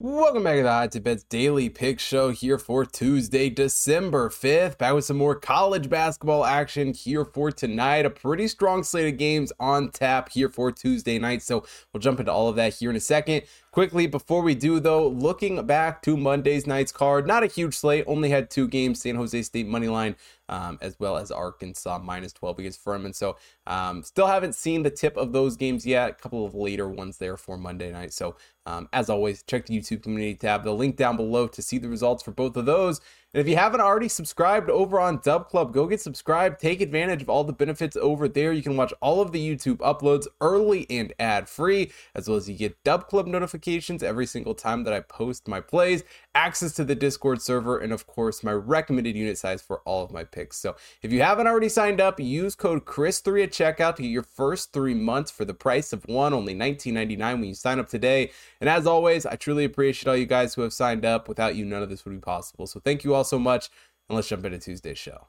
Welcome 0.00 0.44
back 0.44 0.54
to 0.58 0.62
the 0.62 0.70
Hot 0.70 0.92
Tip 0.92 1.02
Bets 1.02 1.24
Daily 1.24 1.68
Pick 1.68 1.98
Show 1.98 2.30
here 2.30 2.56
for 2.56 2.86
Tuesday, 2.86 3.50
December 3.50 4.28
5th. 4.28 4.78
Back 4.78 4.94
with 4.94 5.04
some 5.04 5.16
more 5.16 5.34
college 5.34 5.90
basketball 5.90 6.44
action 6.44 6.94
here 6.94 7.24
for 7.24 7.50
tonight. 7.50 8.06
A 8.06 8.10
pretty 8.10 8.46
strong 8.46 8.84
slate 8.84 9.12
of 9.12 9.18
games 9.18 9.52
on 9.58 9.90
tap 9.90 10.28
here 10.28 10.50
for 10.50 10.70
Tuesday 10.70 11.18
night. 11.18 11.42
So 11.42 11.66
we'll 11.92 12.00
jump 12.00 12.20
into 12.20 12.30
all 12.30 12.48
of 12.48 12.54
that 12.54 12.74
here 12.74 12.90
in 12.90 12.96
a 12.96 13.00
second. 13.00 13.42
Quickly, 13.72 14.06
before 14.06 14.42
we 14.42 14.54
do 14.54 14.80
though, 14.80 15.08
looking 15.08 15.64
back 15.66 16.00
to 16.02 16.16
Monday's 16.16 16.66
night's 16.66 16.92
card, 16.92 17.26
not 17.26 17.42
a 17.42 17.46
huge 17.46 17.74
slate, 17.74 18.04
only 18.06 18.30
had 18.30 18.50
two 18.50 18.66
games 18.66 19.02
San 19.02 19.16
Jose 19.16 19.42
State 19.42 19.66
money 19.66 19.88
line, 19.88 20.16
um, 20.48 20.78
as 20.80 20.98
well 20.98 21.16
as 21.16 21.30
Arkansas 21.30 21.98
minus 21.98 22.32
12 22.32 22.60
against 22.60 22.82
Furman. 22.82 23.12
So, 23.12 23.36
um, 23.66 24.02
still 24.02 24.26
haven't 24.26 24.54
seen 24.54 24.82
the 24.82 24.90
tip 24.90 25.16
of 25.16 25.32
those 25.32 25.56
games 25.56 25.84
yet. 25.84 26.10
A 26.10 26.14
couple 26.14 26.46
of 26.46 26.54
later 26.54 26.88
ones 26.88 27.18
there 27.18 27.36
for 27.36 27.58
Monday 27.58 27.92
night. 27.92 28.12
So, 28.12 28.36
um, 28.68 28.86
as 28.92 29.08
always, 29.08 29.42
check 29.44 29.64
the 29.64 29.78
YouTube 29.78 30.02
community 30.02 30.34
tab, 30.34 30.62
the 30.62 30.72
link 30.72 30.96
down 30.96 31.16
below 31.16 31.46
to 31.48 31.62
see 31.62 31.78
the 31.78 31.88
results 31.88 32.22
for 32.22 32.32
both 32.32 32.54
of 32.54 32.66
those. 32.66 33.00
And 33.34 33.42
if 33.42 33.46
you 33.48 33.56
haven't 33.56 33.82
already 33.82 34.08
subscribed 34.08 34.70
over 34.70 34.98
on 34.98 35.20
Dub 35.22 35.50
Club, 35.50 35.74
go 35.74 35.86
get 35.86 36.00
subscribed. 36.00 36.58
Take 36.58 36.80
advantage 36.80 37.20
of 37.20 37.28
all 37.28 37.44
the 37.44 37.52
benefits 37.52 37.94
over 37.94 38.26
there. 38.26 38.54
You 38.54 38.62
can 38.62 38.74
watch 38.74 38.94
all 39.02 39.20
of 39.20 39.32
the 39.32 39.38
YouTube 39.56 39.76
uploads 39.78 40.26
early 40.40 40.86
and 40.88 41.12
ad 41.18 41.46
free, 41.46 41.92
as 42.14 42.26
well 42.26 42.38
as 42.38 42.48
you 42.48 42.56
get 42.56 42.82
Dub 42.84 43.06
Club 43.06 43.26
notifications 43.26 44.02
every 44.02 44.24
single 44.24 44.54
time 44.54 44.84
that 44.84 44.94
I 44.94 45.00
post 45.00 45.46
my 45.46 45.60
plays, 45.60 46.04
access 46.34 46.72
to 46.76 46.84
the 46.84 46.94
Discord 46.94 47.42
server, 47.42 47.76
and 47.76 47.92
of 47.92 48.06
course, 48.06 48.42
my 48.42 48.52
recommended 48.52 49.14
unit 49.14 49.36
size 49.36 49.60
for 49.60 49.80
all 49.80 50.02
of 50.02 50.10
my 50.10 50.24
picks. 50.24 50.56
So 50.56 50.76
if 51.02 51.12
you 51.12 51.20
haven't 51.20 51.46
already 51.46 51.68
signed 51.68 52.00
up, 52.00 52.18
use 52.18 52.54
code 52.54 52.86
Chris3 52.86 53.44
at 53.44 53.50
checkout 53.50 53.96
to 53.96 54.02
get 54.02 54.08
your 54.08 54.22
first 54.22 54.72
three 54.72 54.94
months 54.94 55.30
for 55.30 55.44
the 55.44 55.52
price 55.52 55.92
of 55.92 56.08
one, 56.08 56.32
only 56.32 56.54
$19.99 56.54 57.18
when 57.18 57.44
you 57.44 57.54
sign 57.54 57.78
up 57.78 57.90
today. 57.90 58.30
And 58.62 58.70
as 58.70 58.86
always, 58.86 59.26
I 59.26 59.36
truly 59.36 59.64
appreciate 59.64 60.10
all 60.10 60.16
you 60.16 60.24
guys 60.24 60.54
who 60.54 60.62
have 60.62 60.72
signed 60.72 61.04
up. 61.04 61.28
Without 61.28 61.56
you, 61.56 61.66
none 61.66 61.82
of 61.82 61.90
this 61.90 62.06
would 62.06 62.14
be 62.14 62.20
possible. 62.20 62.66
So 62.66 62.80
thank 62.80 63.04
you 63.04 63.14
all 63.14 63.17
so 63.24 63.38
much, 63.38 63.68
and 64.08 64.16
let's 64.16 64.28
jump 64.28 64.44
into 64.44 64.58
Tuesday's 64.58 64.98
show. 64.98 65.26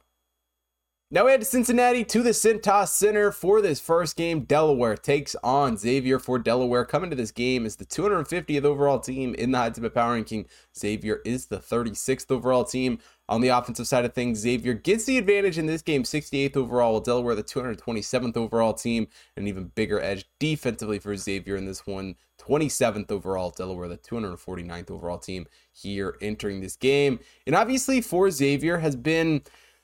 Now 1.12 1.26
we 1.26 1.32
head 1.32 1.40
to 1.40 1.45
Cincinnati 1.45 2.04
to 2.04 2.22
the 2.22 2.30
Cintas 2.30 2.90
Center 2.90 3.31
for 3.31 3.62
this 3.62 3.80
first 3.80 4.16
game. 4.16 4.42
Delaware 4.42 4.96
takes 4.96 5.36
on 5.44 5.76
Xavier 5.76 6.20
for 6.20 6.38
Delaware. 6.38 6.86
Coming 6.86 7.09
to 7.09 7.16
this 7.16 7.31
game 7.31 7.66
is 7.66 7.78
the 7.78 7.86
250th 7.86 8.64
overall 8.64 9.00
team 9.00 9.34
in 9.34 9.50
the 9.52 9.58
Hot 9.58 9.73
Tip 9.73 9.92
Power 9.96 10.14
Ranking. 10.14 10.46
Xavier 10.78 11.22
is 11.26 11.48
the 11.48 11.58
36th 11.58 12.30
overall 12.30 12.64
team. 12.64 13.00
On 13.30 13.41
the 13.41 13.49
offensive 13.49 13.88
side 13.88 14.05
of 14.05 14.13
things, 14.13 14.39
Xavier 14.39 14.73
gets 14.73 15.05
the 15.05 15.19
advantage 15.19 15.59
in 15.59 15.67
this 15.67 15.83
game, 15.83 16.02
68th 16.02 16.58
overall, 16.58 16.94
while 16.94 17.02
Delaware 17.02 17.35
the 17.35 17.44
227th 17.44 18.35
overall 18.35 18.73
team, 18.73 19.08
an 19.38 19.47
even 19.47 19.66
bigger 19.75 20.02
edge 20.02 20.25
defensively 20.39 20.97
for 20.97 21.16
Xavier 21.16 21.55
in 21.55 21.66
this 21.66 21.85
one, 21.85 22.16
27th 22.41 23.11
overall, 23.11 23.52
Delaware 23.52 23.88
the 23.88 24.00
249th 24.00 24.89
overall 24.89 25.19
team 25.19 25.45
here 25.72 26.17
entering 26.22 26.59
this 26.59 26.75
game. 26.75 27.19
And 27.45 27.55
obviously 27.55 28.02
for 28.02 28.31
Xavier 28.31 28.80
has 28.80 28.95
been 28.95 29.44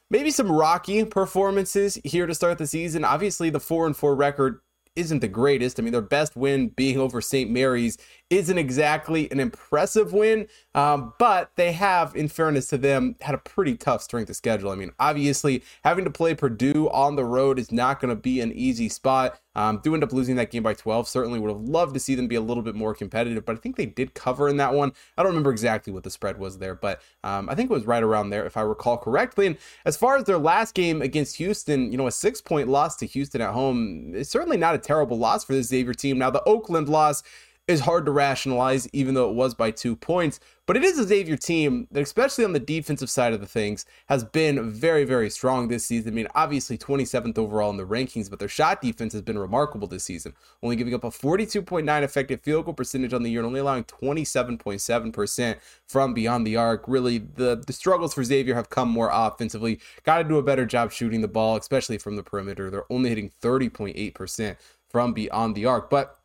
maybe 0.09 0.31
some 0.31 0.51
rocky 0.51 1.05
performances 1.05 1.99
here 2.03 2.25
to 2.25 2.33
start 2.33 2.57
the 2.57 2.65
season. 2.65 3.05
Obviously, 3.05 3.51
the 3.51 3.59
four 3.59 3.85
and 3.85 3.95
four 3.95 4.15
record 4.15 4.59
isn't 4.95 5.19
the 5.19 5.27
greatest. 5.27 5.79
I 5.79 5.83
mean, 5.83 5.91
their 5.91 6.01
best 6.01 6.35
win 6.35 6.69
being 6.69 6.97
over 6.97 7.21
St. 7.21 7.51
Mary's 7.51 7.97
isn't 8.29 8.57
exactly 8.57 9.29
an 9.31 9.39
impressive 9.39 10.11
win, 10.11 10.47
um, 10.73 11.13
but 11.19 11.51
they 11.55 11.71
have, 11.73 12.15
in 12.15 12.27
fairness 12.27 12.67
to 12.67 12.77
them, 12.77 13.15
had 13.21 13.35
a 13.35 13.37
pretty 13.37 13.75
tough 13.75 14.01
strength 14.01 14.29
of 14.29 14.35
schedule. 14.35 14.71
I 14.71 14.75
mean, 14.75 14.91
obviously, 14.99 15.63
having 15.83 16.05
to 16.05 16.11
play 16.11 16.33
Purdue 16.33 16.89
on 16.89 17.15
the 17.15 17.23
road 17.23 17.59
is 17.59 17.71
not 17.71 17.99
going 17.99 18.09
to 18.09 18.19
be 18.19 18.41
an 18.41 18.51
easy 18.51 18.89
spot. 18.89 19.39
Um, 19.55 19.79
do 19.83 19.93
end 19.93 20.03
up 20.03 20.11
losing 20.11 20.35
that 20.35 20.51
game 20.51 20.63
by 20.63 20.73
12. 20.73 21.07
Certainly 21.07 21.39
would 21.39 21.49
have 21.49 21.61
loved 21.61 21.93
to 21.93 21.99
see 21.99 22.13
them 22.13 22.27
be 22.27 22.35
a 22.35 22.41
little 22.41 22.63
bit 22.63 22.75
more 22.75 22.93
competitive, 22.93 23.45
but 23.45 23.55
I 23.55 23.59
think 23.59 23.77
they 23.77 23.85
did 23.85 24.13
cover 24.13 24.49
in 24.49 24.57
that 24.57 24.73
one. 24.73 24.91
I 25.17 25.23
don't 25.23 25.31
remember 25.31 25.51
exactly 25.51 25.93
what 25.93 26.03
the 26.03 26.11
spread 26.11 26.37
was 26.37 26.57
there, 26.57 26.75
but 26.75 27.01
um, 27.23 27.47
I 27.49 27.55
think 27.55 27.69
it 27.69 27.73
was 27.73 27.85
right 27.85 28.03
around 28.03 28.31
there, 28.31 28.45
if 28.45 28.57
I 28.57 28.61
recall 28.61 28.97
correctly. 28.97 29.47
And 29.47 29.57
as 29.85 29.95
far 29.95 30.17
as 30.17 30.25
their 30.25 30.37
last 30.37 30.73
game 30.73 31.01
against 31.01 31.37
Houston, 31.37 31.91
you 31.91 31.97
know, 31.97 32.07
a 32.07 32.11
six 32.11 32.41
point 32.41 32.67
loss 32.67 32.97
to 32.97 33.05
Houston 33.05 33.39
at 33.39 33.53
home 33.53 34.13
is 34.13 34.29
certainly 34.29 34.57
not 34.57 34.75
a 34.75 34.79
terrible 34.79 35.17
loss 35.17 35.45
for 35.45 35.53
this 35.53 35.67
Xavier 35.67 35.93
team. 35.93 36.17
Now, 36.17 36.31
the 36.31 36.43
Oakland 36.43 36.89
loss 36.89 37.23
is 37.67 37.79
hard 37.79 38.05
to 38.05 38.11
rationalize, 38.11 38.87
even 38.93 39.15
though 39.15 39.29
it 39.29 39.35
was 39.35 39.55
by 39.55 39.71
two 39.71 39.95
points. 39.95 40.39
But 40.67 40.77
it 40.77 40.83
is 40.83 40.99
a 40.99 41.03
Xavier 41.03 41.37
team 41.37 41.87
that, 41.91 42.01
especially 42.01 42.45
on 42.45 42.53
the 42.53 42.59
defensive 42.59 43.09
side 43.09 43.33
of 43.33 43.39
the 43.39 43.47
things, 43.47 43.85
has 44.07 44.23
been 44.23 44.69
very, 44.69 45.03
very 45.03 45.31
strong 45.31 45.67
this 45.67 45.85
season. 45.85 46.13
I 46.13 46.15
mean, 46.15 46.27
obviously 46.35 46.77
27th 46.77 47.37
overall 47.37 47.71
in 47.71 47.77
the 47.77 47.85
rankings, 47.85 48.29
but 48.29 48.37
their 48.37 48.47
shot 48.47 48.81
defense 48.81 49.13
has 49.13 49.21
been 49.23 49.37
remarkable 49.37 49.87
this 49.87 50.03
season. 50.03 50.33
Only 50.61 50.75
giving 50.75 50.93
up 50.93 51.03
a 51.03 51.09
42.9 51.09 52.03
effective 52.03 52.41
field 52.41 52.65
goal 52.65 52.73
percentage 52.75 53.13
on 53.13 53.23
the 53.23 53.31
year 53.31 53.39
and 53.39 53.47
only 53.47 53.59
allowing 53.59 53.83
27.7% 53.85 55.57
from 55.87 56.13
beyond 56.13 56.45
the 56.45 56.57
arc. 56.57 56.83
Really, 56.87 57.17
the, 57.17 57.63
the 57.65 57.73
struggles 57.73 58.13
for 58.13 58.23
Xavier 58.23 58.55
have 58.55 58.69
come 58.69 58.89
more 58.89 59.09
offensively. 59.11 59.79
Got 60.03 60.19
to 60.19 60.23
do 60.23 60.37
a 60.37 60.43
better 60.43 60.65
job 60.65 60.91
shooting 60.91 61.21
the 61.21 61.27
ball, 61.27 61.57
especially 61.57 61.97
from 61.97 62.15
the 62.15 62.23
perimeter. 62.23 62.69
They're 62.69 62.91
only 62.91 63.09
hitting 63.09 63.31
30.8% 63.41 64.57
from 64.89 65.13
beyond 65.13 65.55
the 65.55 65.65
arc. 65.65 65.89
But 65.89 66.17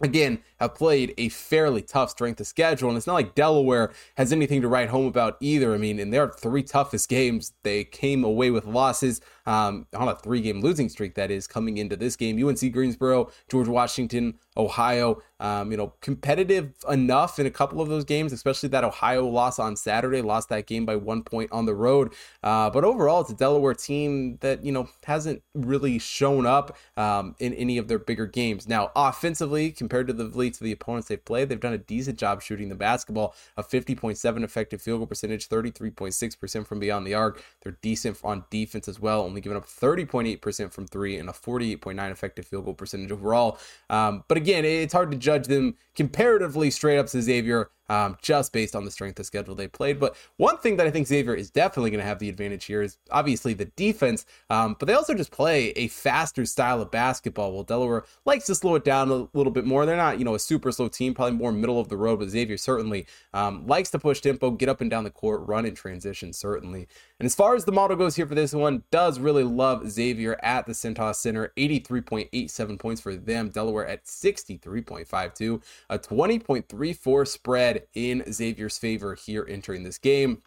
again, 0.00 0.38
have 0.60 0.74
played 0.74 1.14
a 1.18 1.28
fairly 1.28 1.82
tough 1.82 2.10
strength 2.10 2.40
of 2.40 2.46
schedule. 2.46 2.88
And 2.88 2.96
it's 2.96 3.06
not 3.06 3.14
like 3.14 3.34
Delaware 3.34 3.92
has 4.16 4.32
anything 4.32 4.60
to 4.62 4.68
write 4.68 4.88
home 4.88 5.06
about 5.06 5.36
either. 5.40 5.74
I 5.74 5.78
mean, 5.78 5.98
in 5.98 6.10
their 6.10 6.28
three 6.28 6.62
toughest 6.62 7.08
games, 7.08 7.52
they 7.62 7.84
came 7.84 8.24
away 8.24 8.50
with 8.50 8.64
losses 8.64 9.20
um, 9.48 9.86
on 9.94 10.08
a 10.08 10.14
three 10.14 10.42
game 10.42 10.60
losing 10.60 10.90
streak, 10.90 11.14
that 11.14 11.30
is, 11.30 11.46
coming 11.46 11.78
into 11.78 11.96
this 11.96 12.16
game. 12.16 12.46
UNC 12.46 12.70
Greensboro, 12.70 13.30
George 13.48 13.66
Washington, 13.66 14.34
Ohio, 14.58 15.22
um, 15.40 15.70
you 15.70 15.76
know, 15.76 15.94
competitive 16.02 16.72
enough 16.88 17.38
in 17.38 17.46
a 17.46 17.50
couple 17.50 17.80
of 17.80 17.88
those 17.88 18.04
games, 18.04 18.32
especially 18.32 18.68
that 18.68 18.84
Ohio 18.84 19.26
loss 19.26 19.58
on 19.58 19.74
Saturday, 19.74 20.20
lost 20.20 20.50
that 20.50 20.66
game 20.66 20.84
by 20.84 20.96
one 20.96 21.22
point 21.22 21.50
on 21.50 21.64
the 21.64 21.74
road. 21.74 22.12
Uh, 22.42 22.68
but 22.68 22.84
overall, 22.84 23.22
it's 23.22 23.30
a 23.30 23.34
Delaware 23.34 23.72
team 23.72 24.36
that, 24.40 24.64
you 24.64 24.72
know, 24.72 24.88
hasn't 25.04 25.42
really 25.54 25.98
shown 25.98 26.44
up 26.44 26.76
um, 26.98 27.34
in 27.38 27.54
any 27.54 27.78
of 27.78 27.88
their 27.88 27.98
bigger 27.98 28.26
games. 28.26 28.68
Now, 28.68 28.90
offensively, 28.94 29.70
compared 29.70 30.08
to 30.08 30.12
the 30.12 30.28
to 30.28 30.64
the 30.64 30.72
opponents 30.72 31.08
they've 31.08 31.24
played, 31.24 31.48
they've 31.48 31.58
done 31.58 31.72
a 31.72 31.78
decent 31.78 32.18
job 32.18 32.42
shooting 32.42 32.68
the 32.68 32.74
basketball, 32.74 33.34
a 33.56 33.62
50.7 33.62 34.44
effective 34.44 34.82
field 34.82 35.00
goal 35.00 35.06
percentage, 35.06 35.48
33.6% 35.48 36.66
from 36.66 36.78
beyond 36.78 37.06
the 37.06 37.14
arc. 37.14 37.42
They're 37.62 37.78
decent 37.80 38.18
on 38.22 38.44
defense 38.50 38.88
as 38.88 39.00
well, 39.00 39.22
only 39.22 39.37
giving 39.40 39.56
up 39.56 39.66
30.8% 39.66 40.72
from 40.72 40.86
three 40.86 41.16
and 41.16 41.28
a 41.28 41.32
48.9 41.32 42.10
effective 42.10 42.46
field 42.46 42.64
goal 42.64 42.74
percentage 42.74 43.12
overall. 43.12 43.58
Um, 43.90 44.24
but 44.28 44.36
again, 44.36 44.64
it's 44.64 44.92
hard 44.92 45.10
to 45.10 45.16
judge 45.16 45.46
them 45.46 45.76
comparatively 45.94 46.70
straight 46.70 46.98
up 46.98 47.06
to 47.08 47.22
Xavier 47.22 47.70
um, 47.88 48.16
just 48.20 48.52
based 48.52 48.76
on 48.76 48.84
the 48.84 48.90
strength 48.90 49.18
of 49.18 49.26
schedule 49.26 49.54
they 49.54 49.68
played. 49.68 49.98
But 49.98 50.16
one 50.36 50.58
thing 50.58 50.76
that 50.76 50.86
I 50.86 50.90
think 50.90 51.06
Xavier 51.06 51.34
is 51.34 51.50
definitely 51.50 51.90
going 51.90 52.00
to 52.00 52.06
have 52.06 52.18
the 52.18 52.28
advantage 52.28 52.64
here 52.64 52.82
is 52.82 52.98
obviously 53.10 53.54
the 53.54 53.66
defense, 53.66 54.26
um, 54.50 54.76
but 54.78 54.86
they 54.86 54.94
also 54.94 55.14
just 55.14 55.30
play 55.30 55.70
a 55.70 55.88
faster 55.88 56.44
style 56.44 56.82
of 56.82 56.90
basketball. 56.90 57.52
Well, 57.52 57.62
Delaware 57.62 58.04
likes 58.24 58.46
to 58.46 58.54
slow 58.54 58.74
it 58.74 58.84
down 58.84 59.10
a 59.10 59.28
little 59.32 59.52
bit 59.52 59.64
more. 59.64 59.86
They're 59.86 59.96
not, 59.96 60.18
you 60.18 60.24
know, 60.24 60.34
a 60.34 60.38
super 60.38 60.72
slow 60.72 60.88
team, 60.88 61.14
probably 61.14 61.36
more 61.36 61.52
middle 61.52 61.80
of 61.80 61.88
the 61.88 61.96
road, 61.96 62.18
but 62.18 62.28
Xavier 62.28 62.56
certainly 62.56 63.06
um, 63.34 63.66
likes 63.66 63.90
to 63.90 63.98
push 63.98 64.20
tempo, 64.20 64.50
get 64.50 64.68
up 64.68 64.80
and 64.80 64.90
down 64.90 65.04
the 65.04 65.10
court, 65.10 65.46
run 65.46 65.64
in 65.64 65.74
transition, 65.74 66.32
certainly. 66.32 66.86
And 67.18 67.26
as 67.26 67.34
far 67.34 67.54
as 67.54 67.64
the 67.64 67.72
model 67.72 67.96
goes 67.96 68.16
here 68.16 68.26
for 68.26 68.34
this 68.34 68.52
one, 68.52 68.84
does 68.90 69.18
really 69.18 69.42
love 69.42 69.90
Xavier 69.90 70.38
at 70.42 70.66
the 70.66 70.72
Cintas 70.72 71.16
Center, 71.16 71.52
83.87 71.56 72.78
points 72.78 73.00
for 73.00 73.14
them. 73.14 73.48
Delaware 73.48 73.86
at 73.86 74.04
63.52, 74.04 75.62
a 75.90 75.98
20.34 75.98 77.28
spread 77.28 77.77
in 77.94 78.24
Xavier's 78.32 78.78
favor 78.78 79.14
here 79.14 79.46
entering 79.48 79.82
this 79.82 79.98
game. 79.98 80.42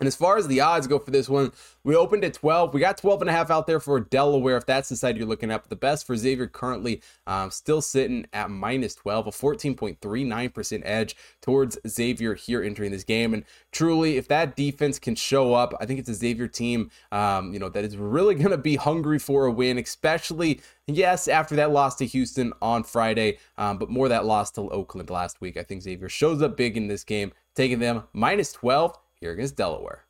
And 0.00 0.08
as 0.08 0.16
far 0.16 0.36
as 0.36 0.48
the 0.48 0.60
odds 0.60 0.86
go 0.86 0.98
for 0.98 1.12
this 1.12 1.28
one, 1.28 1.52
we 1.84 1.94
opened 1.94 2.24
at 2.24 2.34
12. 2.34 2.74
We 2.74 2.80
got 2.80 2.98
12 2.98 3.22
and 3.22 3.30
a 3.30 3.32
half 3.32 3.50
out 3.50 3.66
there 3.66 3.78
for 3.78 4.00
Delaware, 4.00 4.56
if 4.56 4.66
that's 4.66 4.88
the 4.88 4.96
side 4.96 5.16
you're 5.16 5.26
looking 5.26 5.52
at. 5.52 5.62
But 5.62 5.70
the 5.70 5.76
best 5.76 6.06
for 6.06 6.16
Xavier 6.16 6.48
currently 6.48 7.00
um, 7.26 7.50
still 7.50 7.80
sitting 7.80 8.26
at 8.32 8.50
minus 8.50 8.96
12, 8.96 9.28
a 9.28 9.30
14.39% 9.30 10.82
edge 10.84 11.16
towards 11.40 11.78
Xavier 11.86 12.34
here 12.34 12.62
entering 12.62 12.90
this 12.90 13.04
game. 13.04 13.34
And 13.34 13.44
truly, 13.70 14.16
if 14.16 14.26
that 14.28 14.56
defense 14.56 14.98
can 14.98 15.14
show 15.14 15.54
up, 15.54 15.72
I 15.80 15.86
think 15.86 16.00
it's 16.00 16.08
a 16.08 16.14
Xavier 16.14 16.48
team, 16.48 16.90
um, 17.12 17.52
you 17.52 17.60
know, 17.60 17.68
that 17.68 17.84
is 17.84 17.96
really 17.96 18.34
going 18.34 18.50
to 18.50 18.58
be 18.58 18.76
hungry 18.76 19.20
for 19.20 19.46
a 19.46 19.52
win, 19.52 19.78
especially 19.78 20.60
Yes, 20.86 21.28
after 21.28 21.56
that 21.56 21.70
loss 21.70 21.96
to 21.96 22.06
Houston 22.06 22.52
on 22.60 22.84
Friday, 22.84 23.38
um, 23.56 23.78
but 23.78 23.88
more 23.88 24.08
that 24.10 24.26
loss 24.26 24.50
to 24.52 24.68
Oakland 24.68 25.08
last 25.08 25.40
week. 25.40 25.56
I 25.56 25.62
think 25.62 25.82
Xavier 25.82 26.10
shows 26.10 26.42
up 26.42 26.58
big 26.58 26.76
in 26.76 26.88
this 26.88 27.04
game, 27.04 27.32
taking 27.54 27.78
them 27.78 28.02
minus 28.12 28.52
12 28.52 28.94
here 29.24 29.32
against 29.32 29.56
Delaware. 29.56 30.04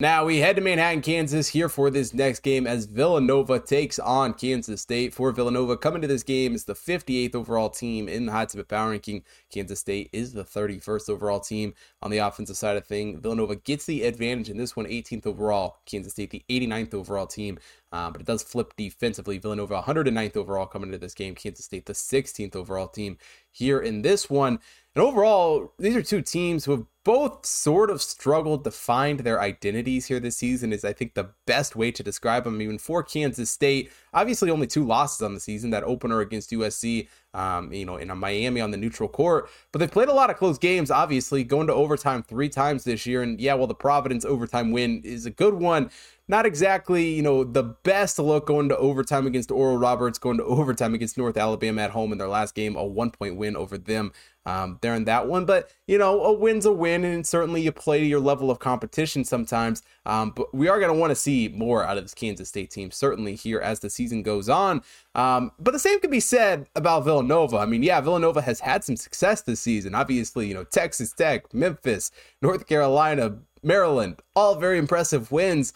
Now 0.00 0.26
we 0.26 0.38
head 0.38 0.54
to 0.54 0.62
Manhattan, 0.62 1.00
Kansas 1.00 1.48
here 1.48 1.68
for 1.68 1.90
this 1.90 2.14
next 2.14 2.40
game 2.44 2.68
as 2.68 2.84
Villanova 2.84 3.58
takes 3.58 3.98
on 3.98 4.32
Kansas 4.32 4.80
State. 4.80 5.12
For 5.12 5.32
Villanova, 5.32 5.76
coming 5.76 6.02
to 6.02 6.06
this 6.06 6.22
game 6.22 6.54
is 6.54 6.64
the 6.64 6.74
58th 6.74 7.34
overall 7.34 7.68
team 7.68 8.08
in 8.08 8.26
the 8.26 8.30
Hot 8.30 8.50
Tip 8.50 8.68
Power 8.68 8.90
Ranking. 8.90 9.24
Kansas 9.50 9.80
State 9.80 10.08
is 10.12 10.32
the 10.32 10.44
31st 10.44 11.10
overall 11.10 11.40
team 11.40 11.74
on 12.00 12.12
the 12.12 12.18
offensive 12.18 12.56
side 12.56 12.76
of 12.76 12.86
thing. 12.86 13.20
Villanova 13.20 13.56
gets 13.56 13.86
the 13.86 14.04
advantage 14.04 14.50
in 14.50 14.56
this 14.56 14.76
one, 14.76 14.86
18th 14.86 15.26
overall. 15.26 15.78
Kansas 15.84 16.12
State, 16.12 16.30
the 16.30 16.44
89th 16.48 16.94
overall 16.94 17.26
team. 17.26 17.58
Uh, 17.90 18.08
but 18.10 18.20
it 18.20 18.26
does 18.26 18.42
flip 18.42 18.74
defensively. 18.76 19.38
Villanova, 19.38 19.82
109th 19.82 20.36
overall 20.36 20.66
coming 20.66 20.90
into 20.90 20.98
this 20.98 21.14
game. 21.14 21.34
Kansas 21.34 21.64
State, 21.64 21.86
the 21.86 21.92
16th 21.92 22.54
overall 22.54 22.86
team 22.86 23.18
here 23.50 23.80
in 23.80 24.02
this 24.02 24.30
one. 24.30 24.60
And 24.98 25.06
overall, 25.06 25.72
these 25.78 25.94
are 25.94 26.02
two 26.02 26.22
teams 26.22 26.64
who 26.64 26.72
have 26.72 26.84
both 27.04 27.46
sort 27.46 27.88
of 27.88 28.02
struggled 28.02 28.64
to 28.64 28.70
find 28.70 29.20
their 29.20 29.40
identities 29.40 30.04
here 30.04 30.20
this 30.20 30.36
season 30.36 30.74
is 30.74 30.84
I 30.84 30.92
think 30.92 31.14
the 31.14 31.30
best 31.46 31.74
way 31.74 31.90
to 31.92 32.02
describe 32.02 32.44
them 32.44 32.60
even 32.60 32.76
for 32.76 33.02
Kansas 33.02 33.48
State 33.48 33.90
obviously 34.12 34.50
only 34.50 34.66
two 34.66 34.84
losses 34.84 35.22
on 35.22 35.32
the 35.32 35.40
season 35.40 35.70
that 35.70 35.84
opener 35.84 36.20
against 36.20 36.50
USC 36.50 37.08
um, 37.32 37.72
you 37.72 37.86
know 37.86 37.96
in 37.96 38.10
a 38.10 38.14
Miami 38.14 38.60
on 38.60 38.72
the 38.72 38.76
neutral 38.76 39.08
court. 39.08 39.48
But 39.72 39.78
they've 39.78 39.90
played 39.90 40.08
a 40.08 40.12
lot 40.12 40.28
of 40.28 40.36
close 40.36 40.58
games 40.58 40.90
obviously 40.90 41.44
going 41.44 41.68
to 41.68 41.72
overtime 41.72 42.22
three 42.24 42.50
times 42.50 42.84
this 42.84 43.06
year. 43.06 43.22
And 43.22 43.40
yeah 43.40 43.54
well 43.54 43.66
the 43.66 43.74
Providence 43.74 44.26
overtime 44.26 44.70
win 44.70 45.00
is 45.02 45.24
a 45.24 45.30
good 45.30 45.54
one. 45.54 45.90
Not 46.30 46.44
exactly, 46.44 47.08
you 47.08 47.22
know, 47.22 47.42
the 47.42 47.62
best 47.62 48.18
look 48.18 48.48
going 48.48 48.68
to 48.68 48.76
overtime 48.76 49.26
against 49.26 49.50
Oral 49.50 49.78
Roberts, 49.78 50.18
going 50.18 50.36
to 50.36 50.44
overtime 50.44 50.92
against 50.92 51.16
North 51.16 51.38
Alabama 51.38 51.80
at 51.80 51.92
home 51.92 52.12
in 52.12 52.18
their 52.18 52.28
last 52.28 52.54
game, 52.54 52.76
a 52.76 52.84
one 52.84 53.10
point 53.10 53.36
win 53.36 53.56
over 53.56 53.78
them 53.78 54.12
um, 54.48 54.78
there 54.80 54.94
in 54.94 55.04
that 55.04 55.28
one. 55.28 55.44
But, 55.44 55.70
you 55.86 55.98
know, 55.98 56.24
a 56.24 56.32
win's 56.32 56.64
a 56.64 56.72
win, 56.72 57.04
and 57.04 57.26
certainly 57.26 57.60
you 57.60 57.70
play 57.70 58.00
to 58.00 58.06
your 58.06 58.20
level 58.20 58.50
of 58.50 58.58
competition 58.58 59.22
sometimes. 59.22 59.82
Um, 60.06 60.32
but 60.34 60.54
we 60.54 60.68
are 60.68 60.80
going 60.80 60.92
to 60.92 60.98
want 60.98 61.10
to 61.10 61.14
see 61.14 61.48
more 61.48 61.84
out 61.84 61.98
of 61.98 62.04
this 62.04 62.14
Kansas 62.14 62.48
State 62.48 62.70
team, 62.70 62.90
certainly 62.90 63.34
here 63.34 63.60
as 63.60 63.80
the 63.80 63.90
season 63.90 64.22
goes 64.22 64.48
on. 64.48 64.82
Um, 65.14 65.52
but 65.58 65.72
the 65.72 65.78
same 65.78 66.00
can 66.00 66.10
be 66.10 66.20
said 66.20 66.66
about 66.74 67.04
Villanova. 67.04 67.58
I 67.58 67.66
mean, 67.66 67.82
yeah, 67.82 68.00
Villanova 68.00 68.40
has 68.40 68.60
had 68.60 68.84
some 68.84 68.96
success 68.96 69.42
this 69.42 69.60
season. 69.60 69.94
Obviously, 69.94 70.48
you 70.48 70.54
know, 70.54 70.64
Texas 70.64 71.12
Tech, 71.12 71.52
Memphis, 71.52 72.10
North 72.40 72.66
Carolina, 72.66 73.36
Maryland, 73.62 74.20
all 74.34 74.54
very 74.54 74.78
impressive 74.78 75.30
wins 75.30 75.74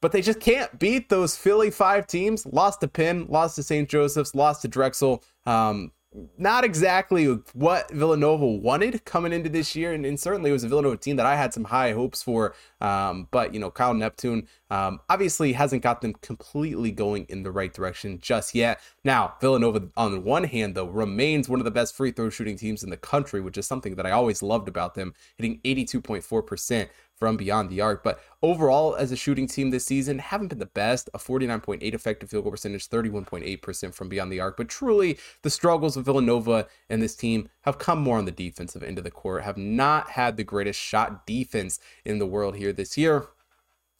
but 0.00 0.12
they 0.12 0.20
just 0.20 0.38
can't 0.38 0.78
beat 0.78 1.08
those 1.08 1.34
Philly 1.34 1.70
five 1.70 2.06
teams. 2.06 2.44
Lost 2.44 2.82
to 2.82 2.88
Penn, 2.88 3.24
lost 3.30 3.56
to 3.56 3.62
St. 3.62 3.88
Joseph's, 3.88 4.34
lost 4.34 4.60
to 4.60 4.68
Drexel. 4.68 5.24
Um, 5.46 5.92
not 6.38 6.64
exactly 6.64 7.26
what 7.54 7.90
Villanova 7.90 8.46
wanted 8.46 9.04
coming 9.04 9.32
into 9.32 9.48
this 9.48 9.74
year, 9.74 9.92
and, 9.92 10.06
and, 10.06 10.18
certainly 10.18 10.50
it 10.50 10.52
was 10.52 10.62
a 10.62 10.68
Villanova 10.68 10.96
team 10.96 11.16
that 11.16 11.26
I 11.26 11.34
had 11.34 11.52
some 11.52 11.64
high 11.64 11.92
hopes 11.92 12.22
for. 12.22 12.54
Um, 12.80 13.26
but 13.30 13.52
you 13.52 13.58
know, 13.58 13.70
Kyle 13.70 13.94
Neptune 13.94 14.46
um, 14.70 15.00
obviously 15.08 15.52
hasn't 15.52 15.82
got 15.82 16.00
them 16.00 16.14
completely 16.20 16.92
going 16.92 17.26
in 17.28 17.42
the 17.42 17.50
right 17.50 17.72
direction 17.72 18.18
just 18.20 18.54
yet. 18.54 18.80
Now, 19.02 19.34
Villanova, 19.40 19.88
on 19.96 20.22
one 20.22 20.44
hand, 20.44 20.76
though, 20.76 20.86
remains 20.86 21.48
one 21.48 21.58
of 21.58 21.64
the 21.64 21.70
best 21.70 21.96
free 21.96 22.12
throw 22.12 22.30
shooting 22.30 22.56
teams 22.56 22.84
in 22.84 22.90
the 22.90 22.96
country, 22.96 23.40
which 23.40 23.58
is 23.58 23.66
something 23.66 23.96
that 23.96 24.06
I 24.06 24.12
always 24.12 24.42
loved 24.42 24.68
about 24.68 24.94
them, 24.94 25.14
hitting 25.36 25.60
82.4 25.64 26.46
percent 26.46 26.90
from 27.24 27.38
beyond 27.38 27.70
the 27.70 27.80
arc. 27.80 28.02
But 28.04 28.20
overall, 28.42 28.94
as 28.96 29.10
a 29.10 29.16
shooting 29.16 29.46
team 29.46 29.70
this 29.70 29.86
season, 29.86 30.18
haven't 30.18 30.48
been 30.48 30.58
the 30.58 30.66
best. 30.66 31.08
A 31.14 31.18
49.8 31.18 31.80
effective 31.94 32.28
field 32.28 32.44
goal 32.44 32.50
percentage, 32.50 32.90
31.8% 32.90 33.94
from 33.94 34.10
beyond 34.10 34.30
the 34.30 34.40
arc. 34.40 34.58
But 34.58 34.68
truly, 34.68 35.18
the 35.40 35.48
struggles 35.48 35.96
of 35.96 36.04
Villanova 36.04 36.66
and 36.90 37.00
this 37.00 37.16
team 37.16 37.48
have 37.62 37.78
come 37.78 38.00
more 38.00 38.18
on 38.18 38.26
the 38.26 38.30
defensive 38.30 38.82
end 38.82 38.98
of 38.98 39.04
the 39.04 39.10
court, 39.10 39.42
have 39.42 39.56
not 39.56 40.10
had 40.10 40.36
the 40.36 40.44
greatest 40.44 40.78
shot 40.78 41.26
defense 41.26 41.80
in 42.04 42.18
the 42.18 42.26
world 42.26 42.56
here 42.56 42.74
this 42.74 42.98
year. 42.98 43.28